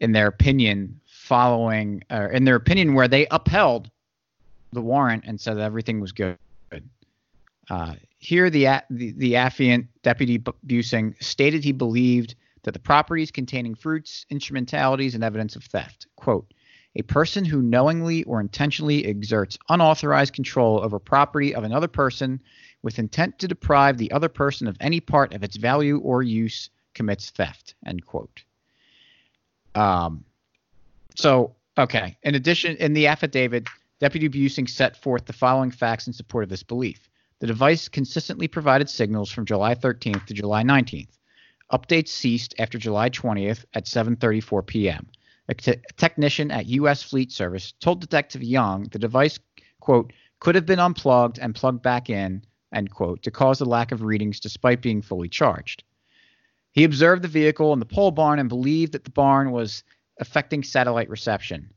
[0.00, 3.90] in their opinion following or in their opinion where they upheld
[4.72, 6.36] the warrant and said everything was good.
[7.70, 13.74] Uh, here the, the the affiant deputy Busing stated he believed that the properties containing
[13.74, 16.06] fruits, instrumentalities, and evidence of theft.
[16.16, 16.52] Quote,
[16.96, 22.40] a person who knowingly or intentionally exerts unauthorized control over property of another person
[22.82, 26.70] with intent to deprive the other person of any part of its value or use
[26.94, 28.44] commits theft end quote
[29.74, 30.24] um
[31.16, 33.66] so okay in addition in the affidavit
[33.98, 37.08] deputy busing set forth the following facts in support of this belief
[37.44, 41.18] the device consistently provided signals from july 13th to july 19th
[41.70, 45.06] updates ceased after july 20th at 7.34 p.m
[45.48, 49.38] a te- technician at u.s fleet service told detective young the device
[49.80, 53.92] quote could have been unplugged and plugged back in end quote, to cause the lack
[53.92, 55.84] of readings despite being fully charged.
[56.72, 59.84] He observed the vehicle in the pole barn and believed that the barn was
[60.18, 61.73] affecting satellite reception.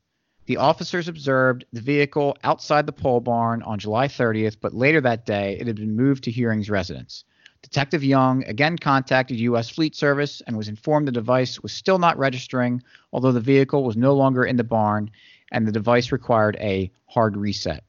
[0.48, 5.26] The officers observed the vehicle outside the pole barn on July 30th, but later that
[5.26, 7.26] day it had been moved to Heuring's residence.
[7.62, 9.70] Detective Young again contacted U.S.
[9.70, 12.82] Fleet Service and was informed the device was still not registering,
[13.12, 15.12] although the vehicle was no longer in the barn
[15.52, 17.84] and the device required a hard reset.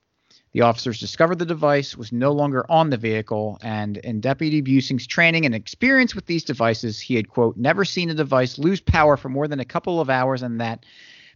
[0.51, 5.07] The officers discovered the device was no longer on the vehicle, and in Deputy Busing's
[5.07, 9.17] training and experience with these devices, he had, quote, never seen a device lose power
[9.17, 10.85] for more than a couple of hours and that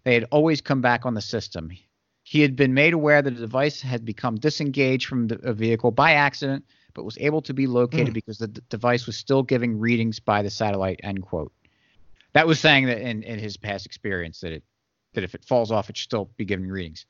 [0.05, 1.71] they had always come back on the system.
[2.25, 5.91] He had been made aware that the device had become disengaged from the a vehicle
[5.91, 8.13] by accident, but was able to be located Hmm.
[8.13, 11.53] because the d- device was still giving readings by the satellite, end quote.
[12.33, 14.63] That was saying that in, in his past experience that it
[15.15, 17.05] that if it falls off, it should still be giving readings.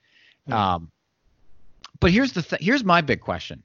[0.46, 0.52] Hmm.
[0.52, 0.90] Um,
[2.00, 3.62] but here's the th- here's my big question.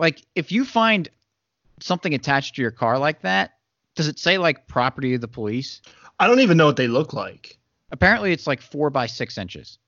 [0.00, 1.08] Like, if you find
[1.80, 3.52] something attached to your car like that,
[3.94, 5.82] does it say like property of the police?
[6.18, 7.58] I don't even know what they look like.
[7.90, 9.78] Apparently, it's like four by six inches,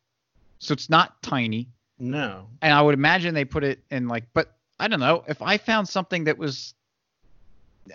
[0.59, 1.69] so it's not tiny.
[1.99, 2.49] No.
[2.63, 5.25] And I would imagine they put it in like, but I don't know.
[5.27, 6.75] If I found something that was,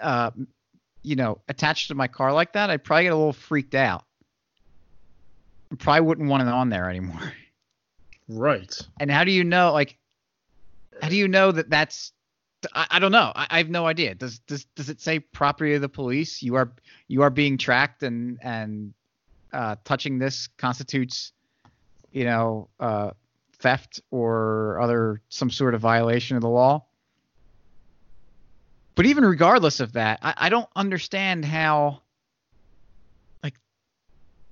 [0.01, 0.31] uh,
[1.03, 4.03] you know, attached to my car like that, I'd probably get a little freaked out.
[5.71, 7.33] I probably wouldn't want it on there anymore.
[8.27, 8.75] Right.
[8.99, 9.97] And how do you know, like,
[11.01, 12.11] how do you know that that's?
[12.73, 13.31] I, I don't know.
[13.35, 14.15] I, I have no idea.
[14.15, 16.41] Does does does it say property of the police?
[16.41, 16.71] You are
[17.07, 18.93] you are being tracked and and
[19.53, 21.33] uh, touching this constitutes,
[22.11, 23.11] you know, uh,
[23.59, 26.85] theft or other some sort of violation of the law.
[28.95, 32.01] But even regardless of that, I, I don't understand how
[33.43, 33.55] like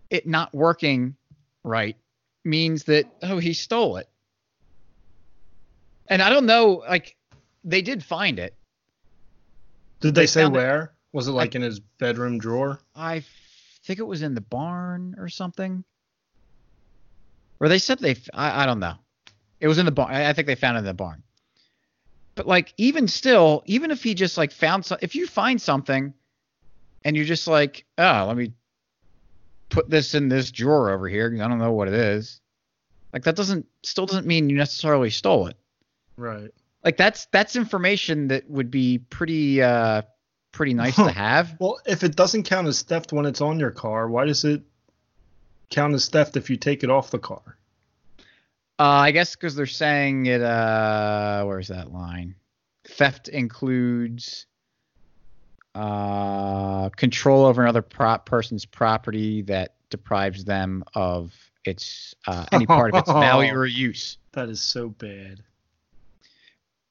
[0.10, 1.15] it not working
[1.63, 1.98] right
[2.43, 4.10] means that oh he stole it.
[6.08, 7.15] And I don't know, like
[7.63, 8.56] they did find it.
[10.00, 10.93] Did they, They say found it- where?
[11.12, 12.80] Was it like in his bedroom drawer?
[12.95, 13.24] I
[13.84, 15.84] think it was in the barn or something.
[17.60, 18.93] Or they said they, I, I don't know.
[19.60, 20.13] It was in the barn.
[20.13, 21.24] I I think they found it in the barn.
[22.36, 26.13] But like, even still, even if he just like found some, if you find something
[27.04, 28.54] and you're just like, oh, let me
[29.69, 31.34] put this in this drawer over here.
[31.43, 32.39] I don't know what it is.
[33.12, 35.58] Like that doesn't, still doesn't mean you necessarily stole it.
[36.17, 36.52] Right.
[36.84, 40.04] Like that's, that's information that would be pretty, uh,
[40.52, 41.56] pretty nice to have.
[41.60, 44.63] Well, if it doesn't count as theft when it's on your car, why does it
[45.70, 47.58] count as theft if you take it off the car?
[48.80, 50.42] Uh, I guess because they're saying it.
[50.42, 52.36] Uh, where's that line?
[52.86, 54.46] Theft includes
[55.76, 61.34] uh, control over another prop person's property that deprives them of
[61.65, 64.18] its uh, any part of its value or use.
[64.32, 65.44] That is so bad.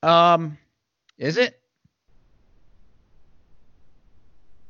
[0.02, 0.58] Um,
[1.16, 1.60] is it?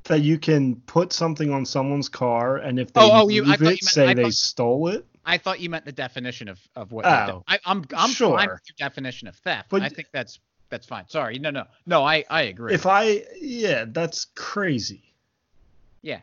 [0.05, 3.49] That you can put something on someone's car, and if they Oh, oh, you- I
[3.49, 5.05] leave you it, meant- say I they thought- stole it.
[5.27, 7.05] I thought you meant the definition of of what.
[7.05, 8.38] Oh, I, I'm I'm sure.
[8.38, 9.69] fine with your definition of theft.
[9.69, 11.07] But- I think that's that's fine.
[11.09, 12.03] Sorry, no, no, no.
[12.03, 12.73] I I agree.
[12.73, 15.03] If I, yeah, that's crazy.
[16.01, 16.21] yeah.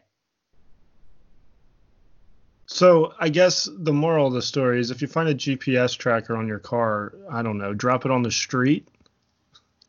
[2.68, 6.36] So I guess the moral of the story is if you find a GPS tracker
[6.36, 8.88] on your car, I don't know, drop it on the street.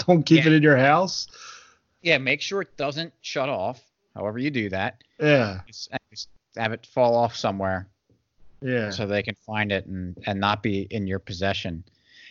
[0.07, 0.51] Don't keep Yeah.
[0.53, 1.29] it in your house.
[2.03, 3.83] Yeah, make sure it doesn't shut off.
[4.15, 7.87] However you do that, Yeah, just, just have it fall off somewhere
[8.63, 8.91] yeah.
[8.91, 11.85] so they can find it and and not be in your possession.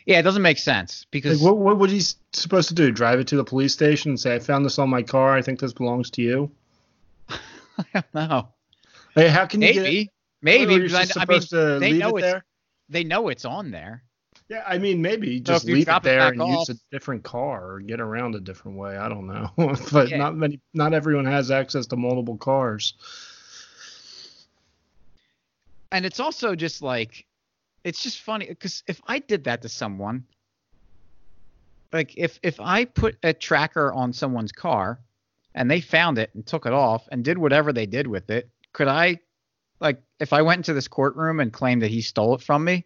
[0.05, 2.01] Yeah, it doesn't make sense Like, because what what would he
[2.33, 2.91] supposed to do?
[2.91, 5.35] Drive it to the police station and say, "I found this on my car.
[5.35, 6.51] I think this belongs to you."
[7.29, 8.49] I don't know.
[9.15, 9.83] Hey, how can you get?
[9.83, 10.09] Maybe, It?
[10.41, 12.31] maybe Or you're because just I, I mean supposed to they leave know it it's
[12.31, 12.45] there.
[12.89, 14.03] they know it's on there.
[14.47, 16.79] Yeah, I mean, maybe just you leave it drop it there and off- use a
[16.91, 18.95] different car or get around a different way.
[18.95, 19.49] I don't know,
[19.91, 20.17] but Yeah.
[20.17, 22.93] not many, not everyone has access to multiple cars.
[25.91, 27.25] And it's also just like
[27.83, 30.25] it's just funny because if I did that to someone,
[31.93, 34.99] like if if I put a tracker on someone's car
[35.55, 38.49] and they found it and took it off and did whatever they did with it,
[38.73, 39.19] could I
[39.79, 42.85] like if I went into this courtroom and claimed that he stole it from me,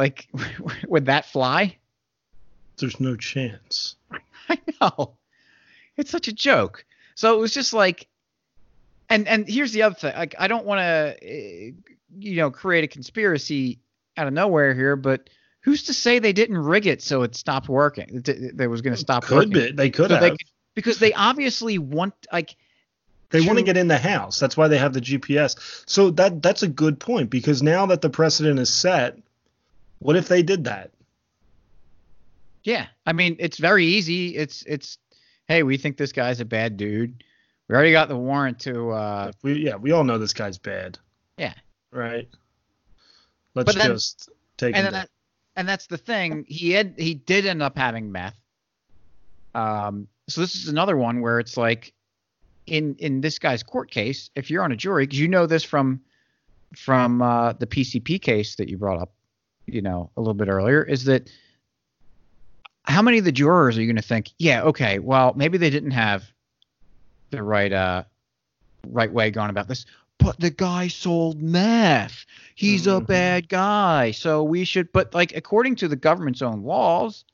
[0.00, 0.28] like
[0.88, 1.76] would that fly?
[2.78, 3.96] There's no chance.
[4.48, 5.14] I know.
[5.96, 6.84] It's such a joke.
[7.14, 8.08] So it was just like
[9.08, 10.14] and and here's the other thing.
[10.16, 11.70] Like I don't want to eh,
[12.18, 13.78] you know create a conspiracy
[14.16, 15.28] out of nowhere here, but
[15.60, 18.22] who's to say they didn't rig it so it stopped working?
[18.26, 19.52] It was going to stop Could working.
[19.52, 19.72] be.
[19.72, 20.20] They could So have.
[20.22, 22.56] they They, could- because they obviously want like
[23.30, 24.38] They want to to- get in the house.
[24.40, 25.56] That's why they have the GPS.
[25.86, 29.18] So that that's a good point because now that the precedent is set,
[30.00, 30.90] what if they did that?
[32.62, 32.86] yeah.
[33.06, 34.36] I mean, it's very easy.
[34.36, 34.98] It's it's
[35.48, 37.24] hey, we think this guy's a bad dude.
[37.68, 40.98] We already got the warrant to uh we yeah, we all know this guy's bad.
[41.38, 41.54] Yeah.
[41.90, 42.28] Right.
[43.54, 45.08] Let's then- just take and him that,
[45.56, 46.44] and that's the thing.
[46.48, 48.36] He had he did end up having meth.
[49.54, 51.92] Um, so this is another one where it's like,
[52.66, 55.64] in in this guy's court case, if you're on a jury, because you know this
[55.64, 56.00] from
[56.76, 59.12] from uh, the PCP case that you brought up,
[59.72, 61.30] you know, a little bit earlier, is that
[62.84, 65.70] how many of the jurors are you going to think, yeah, okay, well, maybe they
[65.70, 66.24] didn't have
[67.30, 68.02] the right uh
[68.88, 69.86] right way going about this,
[70.18, 72.24] but the guy sold meth.
[72.54, 73.06] He's a Mhm.
[73.06, 74.10] bad guy.
[74.10, 77.24] So we should but like according to the government's own laws,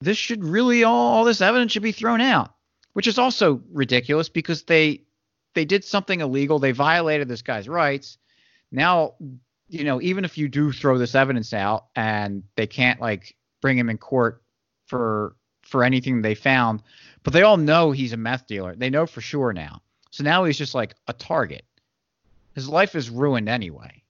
[0.00, 2.52] this should really all, all this evidence should be thrown out,
[2.92, 5.02] which is also ridiculous because they
[5.54, 6.58] they did something illegal.
[6.58, 8.18] They violated this guy's rights.
[8.70, 9.14] Now,
[9.68, 13.78] you know, even if you do throw this evidence out and they can't like bring
[13.78, 14.42] him in court
[14.86, 16.82] for for anything they found,
[17.22, 18.74] but they all know he's a meth dealer.
[18.74, 19.82] They know for sure now.
[20.10, 21.64] So now he's just like a target.
[22.54, 24.02] His life is ruined anyway.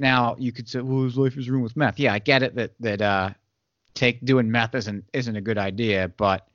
[0.00, 1.98] Now you could say, well, his life is ruined with meth.
[1.98, 3.30] Yeah, I get it that that uh,
[3.94, 6.46] take doing meth isn't isn't a good idea, but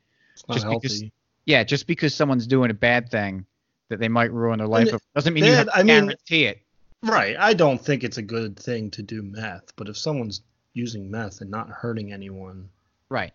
[0.51, 0.79] just healthy.
[0.87, 1.03] because-
[1.45, 3.45] yeah, just because someone's doing a bad thing
[3.89, 6.45] that they might ruin their life of doesn't mean you have to I mean- guarantee
[6.45, 6.62] it.
[7.03, 7.35] Right.
[7.37, 10.41] I don't think it's a good thing to do meth, but if someone's
[10.73, 12.69] using meth and not hurting anyone,
[13.09, 13.33] Right.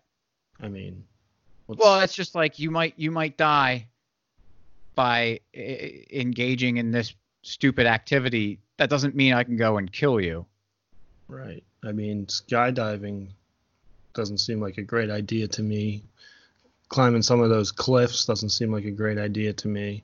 [0.61, 1.05] I mean,
[1.67, 3.87] what's, Well, it's just like you might you might die
[4.95, 8.59] by e- engaging in this stupid activity.
[8.77, 10.45] That doesn't mean I can go and kill you.
[11.27, 11.63] Right.
[11.83, 13.27] I mean, skydiving
[14.15, 16.03] doesn't seem like a great idea to me.
[16.89, 20.03] Climbing some of those cliffs doesn't seem like a great idea to me.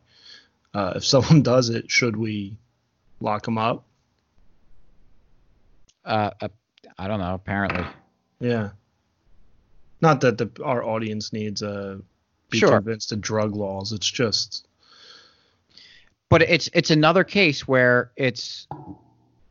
[0.74, 2.56] Uh, if someone does it, should we
[3.20, 3.86] lock them up?
[6.04, 6.48] Uh, uh,
[6.98, 7.34] I don't know.
[7.34, 7.86] Apparently,
[8.40, 8.70] Yeah.
[10.02, 11.98] Not that the our audience needs uh
[12.50, 12.70] be Sure.
[12.80, 13.92] convinced of drug laws.
[13.92, 14.68] It's just
[16.30, 18.68] but it's it's another case where it's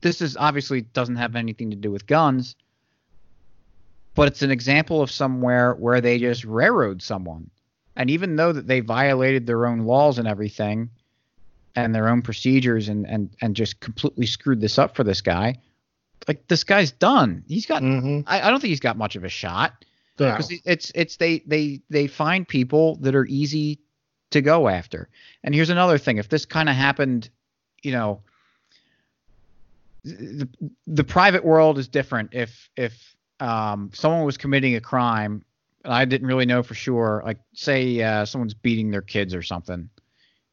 [0.01, 2.55] this is obviously doesn't have anything to do with guns,
[4.15, 7.51] but it's an example of somewhere where they just railroad someone,
[7.97, 10.91] and even though that they violated their own laws and everything,
[11.77, 15.57] and their own procedures and and and just completely screwed this up for this guy,
[16.29, 17.45] like this guy's done.
[17.49, 17.83] He's got.
[17.83, 18.25] mhm.
[18.27, 19.85] I, I don't think he's got much of a shot.
[20.19, 20.31] No.
[20.31, 23.81] because it's it's they they they find people that are easy
[24.31, 25.09] to go after.
[25.43, 27.31] And here's another thing: if this kind of happened,
[27.83, 28.23] you know,
[30.05, 30.49] the
[30.87, 32.31] the private world is different.
[32.33, 35.45] If if um, someone was committing a crime
[35.83, 39.43] and I didn't really know for sure, like say uh, someone's beating their kids or
[39.43, 39.91] something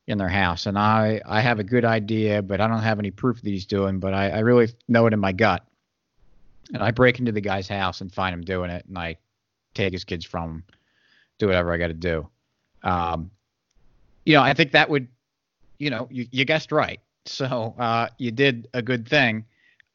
[0.08, 3.12] in their house, and I I have a good idea, but I don't have any
[3.12, 5.66] proof that he's doing, but I, I really know it in my gut.
[6.74, 9.18] And I break into the guy's house and find him doing it, and I
[9.74, 10.64] take his kids from him,
[11.38, 12.30] do whatever I got to do.
[12.84, 13.32] Um,
[14.26, 15.08] you know, I think that would,
[15.80, 17.00] you know, you, you guessed right.
[17.26, 19.46] So uh, you did a good thing.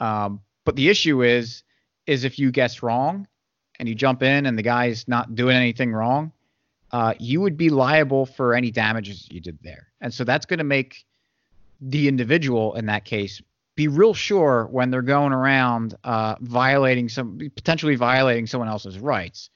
[0.01, 1.63] Um, but the issue is,
[2.07, 3.27] is if you guess wrong
[3.79, 6.33] and you jump in and the guy's not doing anything wrong,
[6.97, 9.89] uh, you would be liable for any damages you did there.
[10.01, 11.05] And so that's going to make
[11.79, 13.43] the individual in that case
[13.75, 19.51] be real sure when they're going around uh, violating some, potentially violating someone else's rights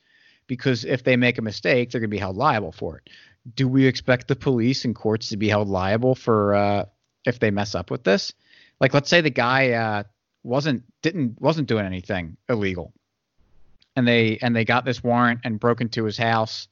[0.48, 3.08] because if they make a mistake, they're going to be held liable for it.
[3.54, 6.84] Do we expect the police and courts to be held liable for uh,
[7.24, 8.34] if they mess up with this?
[8.80, 10.02] Like, let's say the guy uh,
[10.42, 12.92] wasn't didn't wasn't doing anything illegal,
[13.96, 16.68] and they and they got this warrant and broke into his house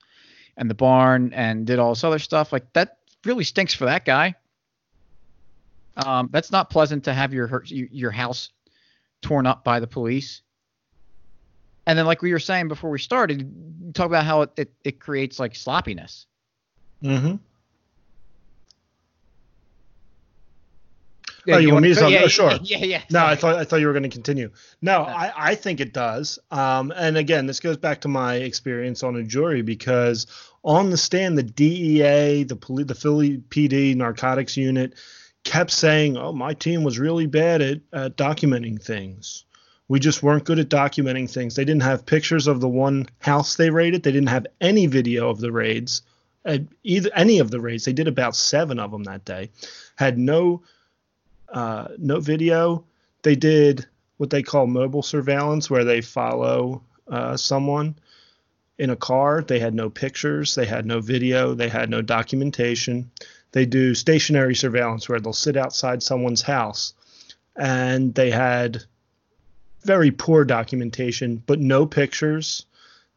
[0.59, 2.53] and the barn and did all this other stuff.
[2.53, 4.35] Like that really stinks for that guy.
[5.97, 8.51] Um, that's not pleasant to have your your house
[9.23, 10.42] torn up by the police.
[11.87, 15.01] And then, like we were saying before we started, talk about how it, it, it
[15.01, 16.27] creates like sloppiness.
[17.03, 17.37] Mm-hmm.
[21.50, 22.11] Oh, you want me to?
[22.11, 22.52] Yeah, Oh, sure.
[22.62, 23.02] Yeah, yeah.
[23.11, 24.50] No, I thought I thought you were going to continue.
[24.82, 26.38] No, I, I think it does.
[26.50, 30.26] Um, and again, this goes back to my experience on a jury because
[30.64, 34.94] on the stand, the DEA, the poli- the Philly PD narcotics unit,
[35.44, 39.44] kept saying, "Oh, my team was really bad at, at documenting things.
[39.88, 41.54] We just weren't good at documenting things.
[41.54, 44.02] They didn't have pictures of the one house they raided.
[44.02, 46.02] They didn't have any video of the raids,
[46.84, 47.87] either any of the raids.
[47.87, 49.50] They did about seven of them that day.
[49.96, 50.62] Had no."
[51.52, 52.84] Uh, no video.
[53.22, 57.96] They did what they call mobile surveillance, where they follow uh, someone
[58.78, 59.42] in a car.
[59.42, 63.11] They had no pictures, they had no video, they had no documentation.
[63.52, 66.94] They do stationary surveillance, where they'll sit outside someone's house,
[67.56, 68.84] and they had
[69.82, 72.66] very poor documentation, but no pictures,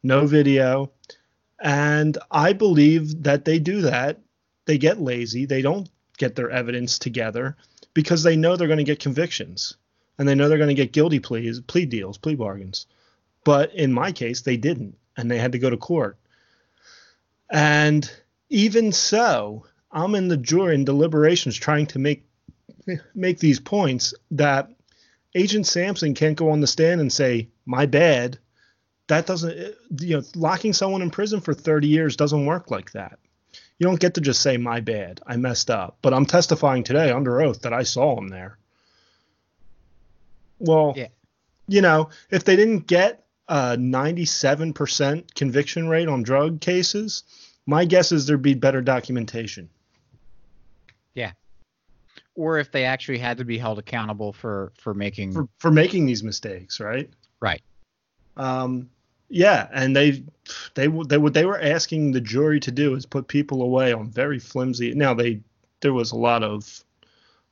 [0.02, 0.90] no video.
[1.60, 4.18] And I believe that they do that.
[4.64, 5.44] They get lazy.
[5.44, 7.56] They don't get their evidence together
[7.94, 9.76] because they know they're going to get convictions
[10.18, 12.86] and they know they're going to get guilty pleas, plea deals, plea bargains.
[13.44, 16.16] But in my case, they didn't, and they had to go to court.
[17.50, 18.10] And
[18.48, 22.24] even so, I'm in the jury in deliberations trying to make
[23.14, 24.70] make these points that
[25.34, 28.38] Agent Sampson can't go on the stand and say, "My bad."
[29.08, 33.18] That doesn't, you know, locking someone in prison for 30 years doesn't work like that
[33.78, 37.10] you don't get to just say my bad i messed up but i'm testifying today
[37.10, 38.58] under oath that i saw him there
[40.58, 41.08] well Yeah.
[41.68, 47.24] you know if they didn't get a 97% conviction rate on drug cases
[47.66, 49.68] my guess is there'd be better documentation
[51.14, 51.32] Yeah.
[52.34, 56.06] or if they actually had to be held accountable for for making for, for making
[56.06, 57.62] these mistakes right right.
[58.36, 58.88] um
[59.32, 60.22] yeah and they
[60.74, 64.10] they they what they were asking the jury to do is put people away on
[64.10, 65.40] very flimsy now they
[65.80, 66.84] there was a lot of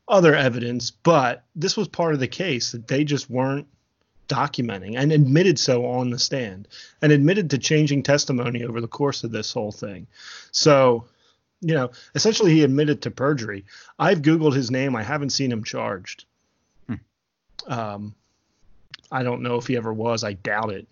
[0.08, 3.66] other evidence but this was part of the case that they just weren't
[4.30, 6.68] documenting and admitted so on the stand
[7.02, 10.06] and admitted to changing testimony over the course of this whole thing.
[10.52, 11.04] So
[11.60, 13.64] you know essentially he admitted to perjury.
[13.98, 14.94] I've googled his name.
[14.94, 16.24] I haven't seen him charged.
[16.86, 16.94] Hmm.
[17.66, 18.14] um
[19.12, 20.22] i don't know if he ever was.
[20.22, 20.86] I doubt it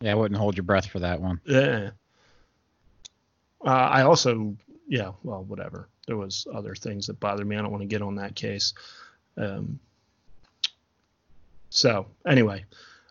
[0.00, 1.40] Yeah, I wouldn't hold your breath for that one.
[1.44, 1.90] yeah.
[3.64, 5.88] Uh, I also, yeah, well, whatever.
[6.06, 7.56] There was other things that bothered me.
[7.56, 8.72] I don't want to get on that case.
[9.36, 9.80] Um,
[11.70, 12.64] So anyway,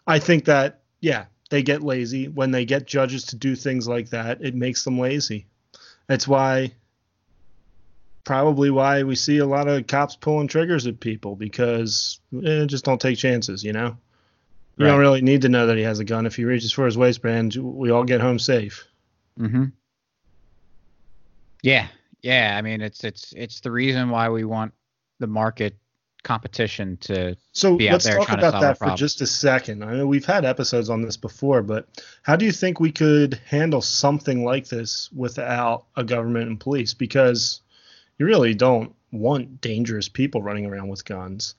[0.08, 4.10] I think that yeah, they get lazy when they get judges to do things like
[4.10, 4.42] that.
[4.42, 5.46] It makes them lazy.
[6.08, 6.72] That's why
[8.24, 12.84] probably why we see a lot of cops pulling triggers at people because eh, just
[12.86, 13.98] don't take chances, you know.
[14.78, 14.92] You Right.
[14.92, 16.26] don't really need to know that he has a gun.
[16.26, 18.86] If he reaches for his waistband, we all get home safe.
[19.40, 19.66] Mm-hmm.
[21.64, 21.88] Yeah,
[22.22, 22.56] yeah.
[22.58, 24.74] I mean, it's it's it's the reason why we want
[25.20, 25.76] the market
[26.24, 27.36] competition to.
[27.54, 29.84] So Be out let's there talk trying to about solve that for just a second.
[29.84, 31.88] I know we've had episodes on this before, but
[32.22, 36.94] how do you think we could handle something like this without a government and police?
[36.94, 37.62] Because
[38.20, 41.56] you really don't want dangerous people running around with guns.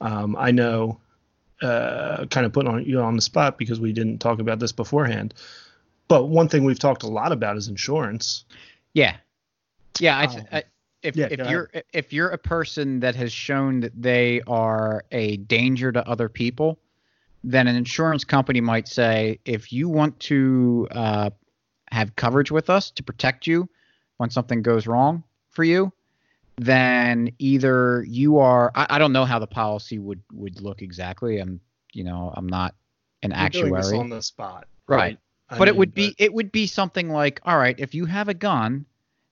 [0.00, 1.00] Um, I know,
[1.62, 4.72] uh, kind of putting on you on the spot because we didn't talk about this
[4.72, 5.34] beforehand.
[6.08, 8.44] But one thing we've talked a lot about is insurance.
[8.94, 9.16] Yeah,
[9.98, 10.18] yeah.
[10.18, 10.64] I, th- Um, I
[11.02, 15.36] if yeah, if you're if you're a person that has shown that they are a
[15.38, 16.78] danger to other people,
[17.44, 21.30] then an insurance company might say, if you want to uh,
[21.90, 23.68] have coverage with us to protect you
[24.18, 25.92] when something goes wrong for you,
[26.60, 31.38] then either you are I, I don't know how the policy would would look exactly.
[31.38, 31.60] I'm
[31.94, 32.74] you know I'm not
[33.22, 33.98] an this actuary.
[33.98, 35.18] on the spot, Right.
[35.48, 38.04] I but it mean, would be it would be something like all right if you
[38.04, 38.84] have a gun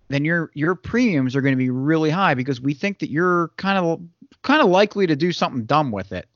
[0.08, 3.48] then your your premiums are going to be really high because we think that you're
[3.56, 4.00] kind of
[4.42, 6.28] kind of likely to do something dumb with it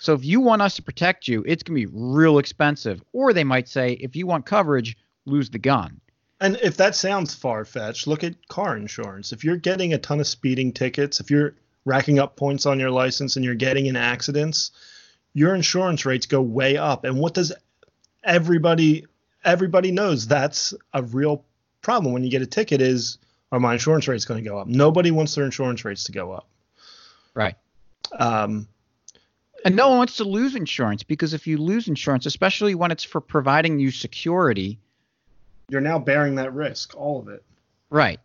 [0.00, 3.32] so if you want us to protect you it's going to be real expensive or
[3.32, 4.96] they might say if you want coverage
[5.26, 6.00] lose the gun
[6.40, 9.32] And if that sounds far fetched, look at car insurance.
[9.32, 12.90] If you're getting a ton of speeding tickets, if you're racking up points on your
[12.90, 14.70] license and you're getting in accidents,
[15.32, 17.04] your insurance rates go way up.
[17.04, 17.52] And what does
[18.24, 19.06] everybody
[19.44, 21.44] everybody knows that's a real
[21.80, 23.18] problem when you get a ticket is
[23.50, 24.68] are my insurance rates going to go up?
[24.68, 26.48] Nobody wants their insurance rates to go up.
[27.34, 27.56] right
[28.12, 28.68] Um,
[29.64, 33.04] and no one wants to lose insurance because if you lose insurance especially when it's
[33.04, 34.78] for providing you security
[35.68, 37.42] you're now bearing that risk, all of it.
[37.90, 38.20] Right.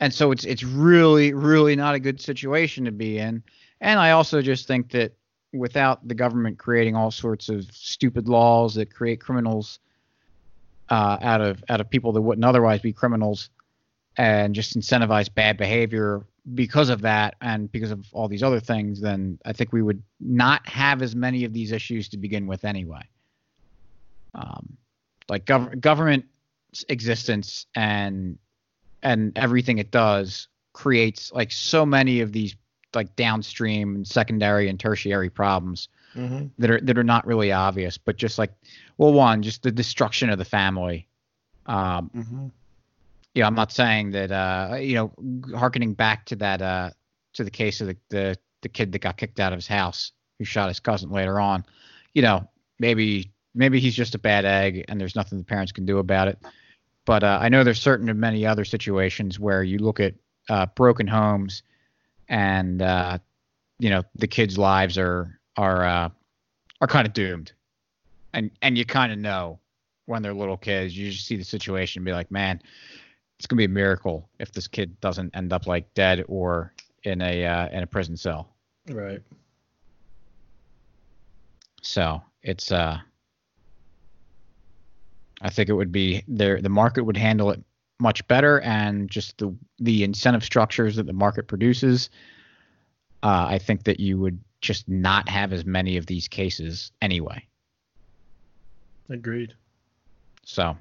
[0.00, 3.42] And so it's it's really really not a good situation to be in.
[3.80, 5.12] And I also just think that
[5.52, 9.78] without the government creating all sorts of stupid laws that create criminals
[10.88, 13.50] uh, out of out of people that wouldn't otherwise be criminals,
[14.16, 19.00] and just incentivize bad behavior because of that and because of all these other things,
[19.00, 22.64] then I think we would not have as many of these issues to begin with
[22.64, 23.02] anyway.
[24.34, 24.76] Um,
[25.28, 26.24] like gov- government
[26.88, 28.38] existence and
[29.02, 32.54] and everything it does creates like so many of these
[32.94, 36.46] like downstream and secondary and tertiary problems Mm-hmm.
[36.58, 38.50] that are that are not really obvious but just like
[38.96, 41.06] well one just the destruction of the family
[41.66, 42.46] um Mm-hmm.
[43.34, 45.12] you know i'm not saying that uh you know
[45.54, 46.90] harkening back to that uh
[47.34, 50.12] to the case of the the, the kid that got kicked out of his house
[50.38, 51.62] who shot his cousin later on
[52.14, 52.48] you know
[52.78, 56.28] maybe maybe he's just a bad egg and there's nothing the parents can do about
[56.28, 56.38] it
[57.04, 60.14] but uh, i know there's certain and many other situations where you look at
[60.48, 61.62] uh, broken homes
[62.28, 63.18] and uh
[63.78, 66.08] you know the kids lives are are uh
[66.80, 67.52] are kind of doomed
[68.32, 69.58] and and you kind of know
[70.06, 72.60] when they're little kids you just see the situation and be like man
[73.38, 76.72] it's gonna be a miracle if this kid doesn't end up like dead or
[77.04, 78.48] in a uh, in a prison cell.
[78.88, 79.22] Right.
[81.82, 82.98] So it's uh,
[85.40, 86.60] I think it would be there.
[86.60, 87.62] The market would handle it
[88.00, 92.10] much better, and just the the incentive structures that the market produces.
[93.22, 97.44] Uh, I think that you would just not have as many of these cases anyway.
[99.08, 99.54] Agreed.
[100.44, 100.76] So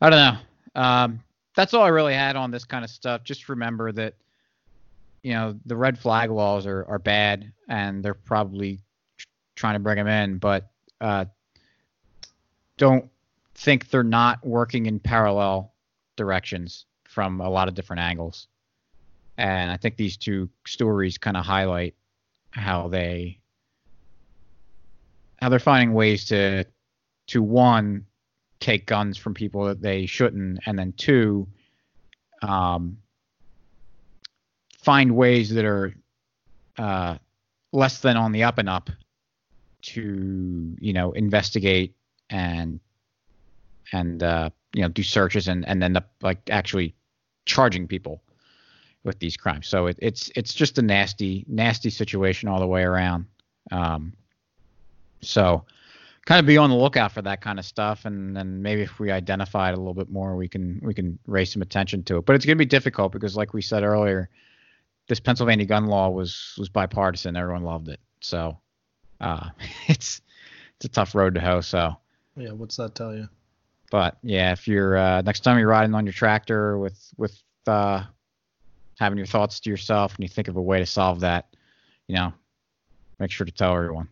[0.00, 0.80] I don't know.
[0.80, 1.22] Um,
[1.54, 3.24] that's all I really had on this kind of stuff.
[3.24, 4.14] Just remember that
[5.22, 8.80] you know the red flag laws are are bad, and they're probably
[9.16, 9.26] tr-
[9.56, 10.70] trying to bring them in, but
[11.00, 11.26] uh,
[12.76, 13.11] don't
[13.62, 15.72] think they're not working in parallel
[16.16, 18.48] directions from a lot of different angles.
[19.38, 21.94] And I think these two stories kind of highlight
[22.50, 23.38] how they
[25.40, 26.64] how they're finding ways to
[27.28, 28.04] to one
[28.60, 31.48] take guns from people that they shouldn't, and then two,
[32.42, 32.98] um,
[34.78, 35.94] find ways that are
[36.78, 37.16] uh,
[37.72, 38.90] less than on the up and up
[39.82, 41.94] to you know investigate
[42.28, 42.80] and
[43.92, 46.94] and uh, you know do searches and and end up like actually
[47.44, 48.22] charging people
[49.04, 49.66] with these crimes.
[49.66, 53.26] So it, it's it's just a nasty nasty situation all the way around.
[53.70, 54.12] Um,
[55.20, 55.64] so
[56.24, 59.00] kind of be on the lookout for that kind of stuff and then maybe if
[59.00, 62.16] we identify it a little bit more we can we can raise some attention to
[62.16, 64.28] it but it's going to be difficult because like we said earlier
[65.08, 68.56] this pennsylvania gun law was was bipartisan everyone loved it so
[69.22, 69.48] uh,
[69.88, 70.20] it's
[70.76, 71.60] it's a tough road to hoe.
[71.60, 71.96] So,
[72.36, 73.28] Yeah, what's that tell you?
[73.92, 78.02] But yeah, if you're uh, next time you're riding on your tractor with with uh,
[78.98, 81.54] having your thoughts to yourself and you think of a way to solve that,
[82.08, 82.32] you know,
[83.20, 84.08] make sure to tell everyone.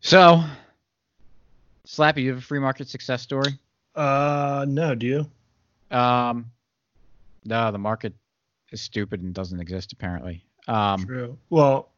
[0.00, 0.44] So,
[1.88, 3.58] Slappy, you have a free market success story?
[3.94, 5.96] Uh, no, do you?
[5.96, 6.50] Um,
[7.46, 8.12] no, the market
[8.70, 10.44] is stupid and doesn't exist apparently.
[10.68, 11.38] Um, True.
[11.48, 11.88] Well,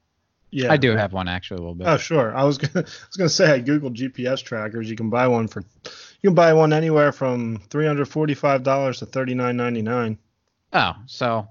[0.50, 0.72] yeah.
[0.72, 1.86] I do have one actually a little bit.
[1.86, 2.34] Oh, sure.
[2.36, 4.88] I was gonna, I was gonna say I googled GPS trackers.
[4.88, 5.60] You can buy one for,
[6.22, 10.18] you can buy one anywhere from three hundred forty-five dollars to thirty-nine ninety-nine.
[10.72, 11.48] Oh, so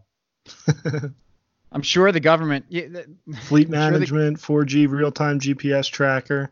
[1.72, 2.66] I'm sure the government.
[2.70, 2.94] Yeah, Fleet
[3.34, 6.52] I'm sure the- management, 4G real-time GPS tracker.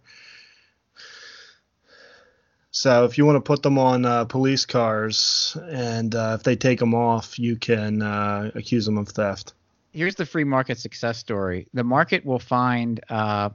[2.71, 6.57] So if you want to put them on uh, police cars, and uh, if they
[6.57, 9.53] take them off, you can uh, accuse them of theft.
[9.95, 11.67] Here's the free market success story.
[11.73, 13.49] The market will find, uh,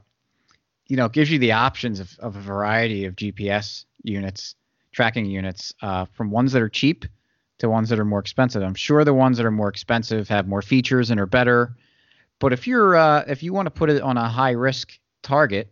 [0.87, 4.55] you know, gives you the options of, of a variety of GPS units,
[4.91, 7.05] tracking units, uh, from ones that are cheap
[7.59, 8.63] to ones that are more expensive.
[8.63, 11.75] I'm sure the ones that are more expensive have more features and are better.
[12.39, 15.71] But if you're uh, if you want to put it on a high risk target,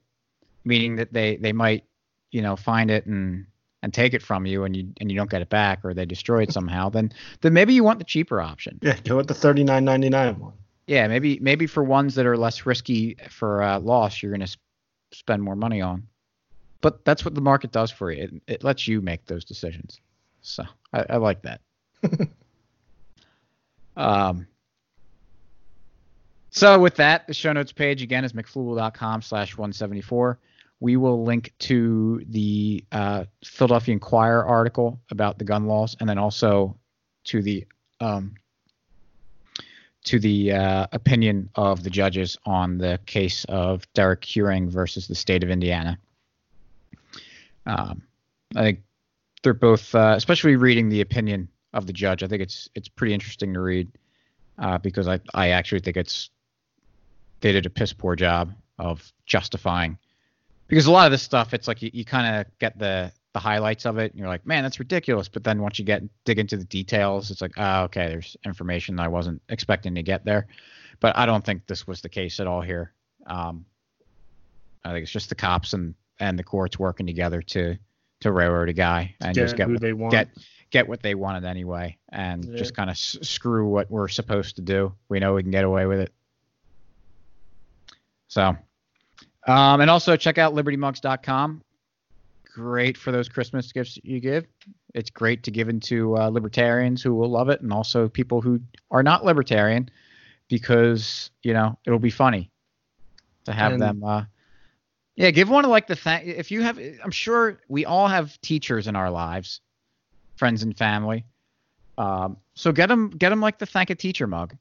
[0.63, 1.84] meaning that they they might,
[2.30, 3.47] you know, find it and
[3.82, 6.05] and take it from you and you and you don't get it back or they
[6.05, 7.11] destroy it somehow, then
[7.41, 8.80] then maybe you want the cheaper option.
[8.82, 10.53] Yeah, go with the thirty-nine ninety-nine one.
[10.88, 14.47] Yeah, maybe maybe for ones that are less risky for uh, loss, you're going to
[14.49, 14.59] sp-
[15.11, 16.07] spend more money on.
[16.82, 18.23] But that's what the market does for you.
[18.23, 19.99] It, it lets you make those decisions.
[20.41, 20.63] So
[20.93, 21.61] I, I like that.
[23.97, 24.47] um.
[26.51, 30.39] So with that, the show notes page again is McFloogle.com slash 174.
[30.80, 36.17] We will link to the uh, Philadelphia Inquirer article about the gun laws, and then
[36.17, 36.77] also
[37.25, 37.65] to the
[37.99, 38.36] um,
[40.05, 45.15] to the uh, opinion of the judges on the case of Derek Heuring versus the
[45.15, 45.97] state of Indiana.
[47.65, 48.01] Um,
[48.55, 48.80] I think
[49.43, 52.23] they're both, uh, especially reading the opinion of the judge.
[52.23, 53.88] I think it's it's pretty interesting to read
[54.57, 56.30] uh, because I I actually think it's
[57.41, 59.97] they did a piss poor job of justifying
[60.70, 63.39] because a lot of this stuff it's like you, you kind of get the the
[63.39, 65.28] highlights of it and you're like man that's ridiculous.
[65.28, 68.95] But then once you get dig into the details it's like oh okay there's information
[68.95, 70.47] that i wasn't expecting to get there.
[71.01, 72.93] But i don't think this was the case at all here.
[73.28, 73.65] Um,
[74.86, 77.78] i think it's just the cops and and the courts working together to
[78.22, 80.11] to railroad a guy and Get just get what- they want.
[80.11, 80.30] get
[80.72, 82.55] get what they wanted anyway and Yeah.
[82.57, 84.93] just kind of s- screw what we're supposed to do.
[85.09, 86.13] We know we can get away with it.
[88.28, 88.55] So
[89.50, 91.62] um, and also check out libertymugs.com
[92.54, 94.45] great for those christmas gifts you give.
[94.95, 98.60] It's great to give into uh, libertarians who will love it and also people who
[98.89, 99.89] are not libertarian
[100.47, 102.50] because you know it'll be funny
[103.45, 104.24] to have And- them uh,
[105.16, 108.39] yeah give one of like the thank if you have i'm sure we all have
[108.41, 109.62] teachers in our lives
[110.39, 111.26] friends and family.
[111.97, 114.56] Um, so get them get them like the thank a teacher mug.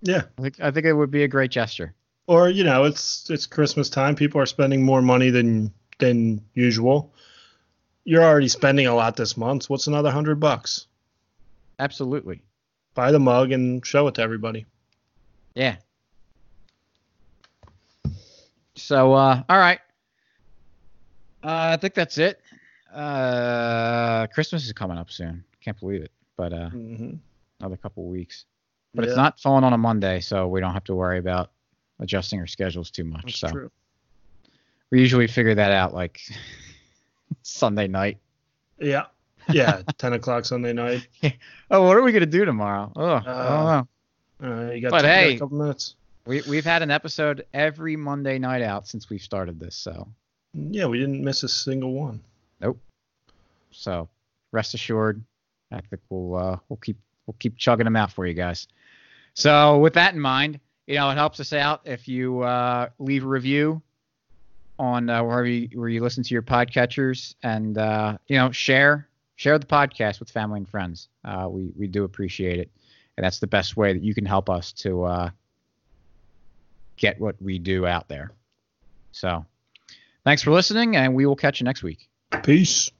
[0.00, 0.22] Yeah.
[0.38, 1.92] I think, I think it would be a great gesture
[2.28, 4.14] Or you know, it's it's Christmas time.
[4.14, 7.12] People are spending more money than than usual.
[8.04, 9.64] You're already spending a lot this month.
[9.64, 10.86] So what's another hundred bucks?
[11.80, 12.42] absolutely
[12.94, 14.66] Buy the mug and show it to everybody.
[15.54, 15.76] Yeah.
[18.74, 19.78] So, uh, all right.
[21.42, 22.40] Uh, I think that's it.
[22.92, 25.44] Uh, Christmas is coming up soon.
[25.60, 27.14] Can't believe it, but uh, Mm-hmm.
[27.60, 28.44] another couple weeks.
[28.94, 31.50] But it's not falling on a Monday, so we don't have to worry about
[32.00, 33.24] adjusting our schedules too much.
[33.24, 33.70] That's so true.
[34.90, 36.20] we usually figure that out like
[37.42, 38.18] Sunday night.
[38.78, 39.06] Yeah.
[39.50, 39.82] Yeah.
[39.98, 41.06] Ten o'clock Sunday night.
[41.70, 42.90] Oh, what are we gonna do tomorrow?
[42.96, 43.84] Oh, I don't Uh,
[44.40, 44.68] know.
[44.68, 45.96] Uh, you got, But got hey- a couple minutes.
[46.24, 50.08] We we've had an episode every Monday night out since we've started this, so
[50.54, 52.20] Yeah, we didn't miss a single one.
[52.60, 52.78] Nope.
[53.70, 54.08] So
[54.52, 55.22] rest assured,
[55.72, 56.96] I think we'll uh, we'll keep
[57.26, 58.66] we'll keep chugging them out for you guys.
[59.34, 60.58] So with that in mind,
[60.88, 63.80] you know it helps us out if you uh, leave a review
[64.78, 69.06] on uh, wherever you, where you listen to your podcatchers and uh, you know share
[69.36, 71.08] share the podcast with family and friends.
[71.24, 72.70] Uh, we we do appreciate it,
[73.16, 75.30] and that's the best way that you can help us to uh,
[76.96, 78.32] get what we do out there.
[79.12, 79.44] So
[80.24, 82.08] thanks for listening, and we will catch you next week.
[82.42, 82.90] Peace.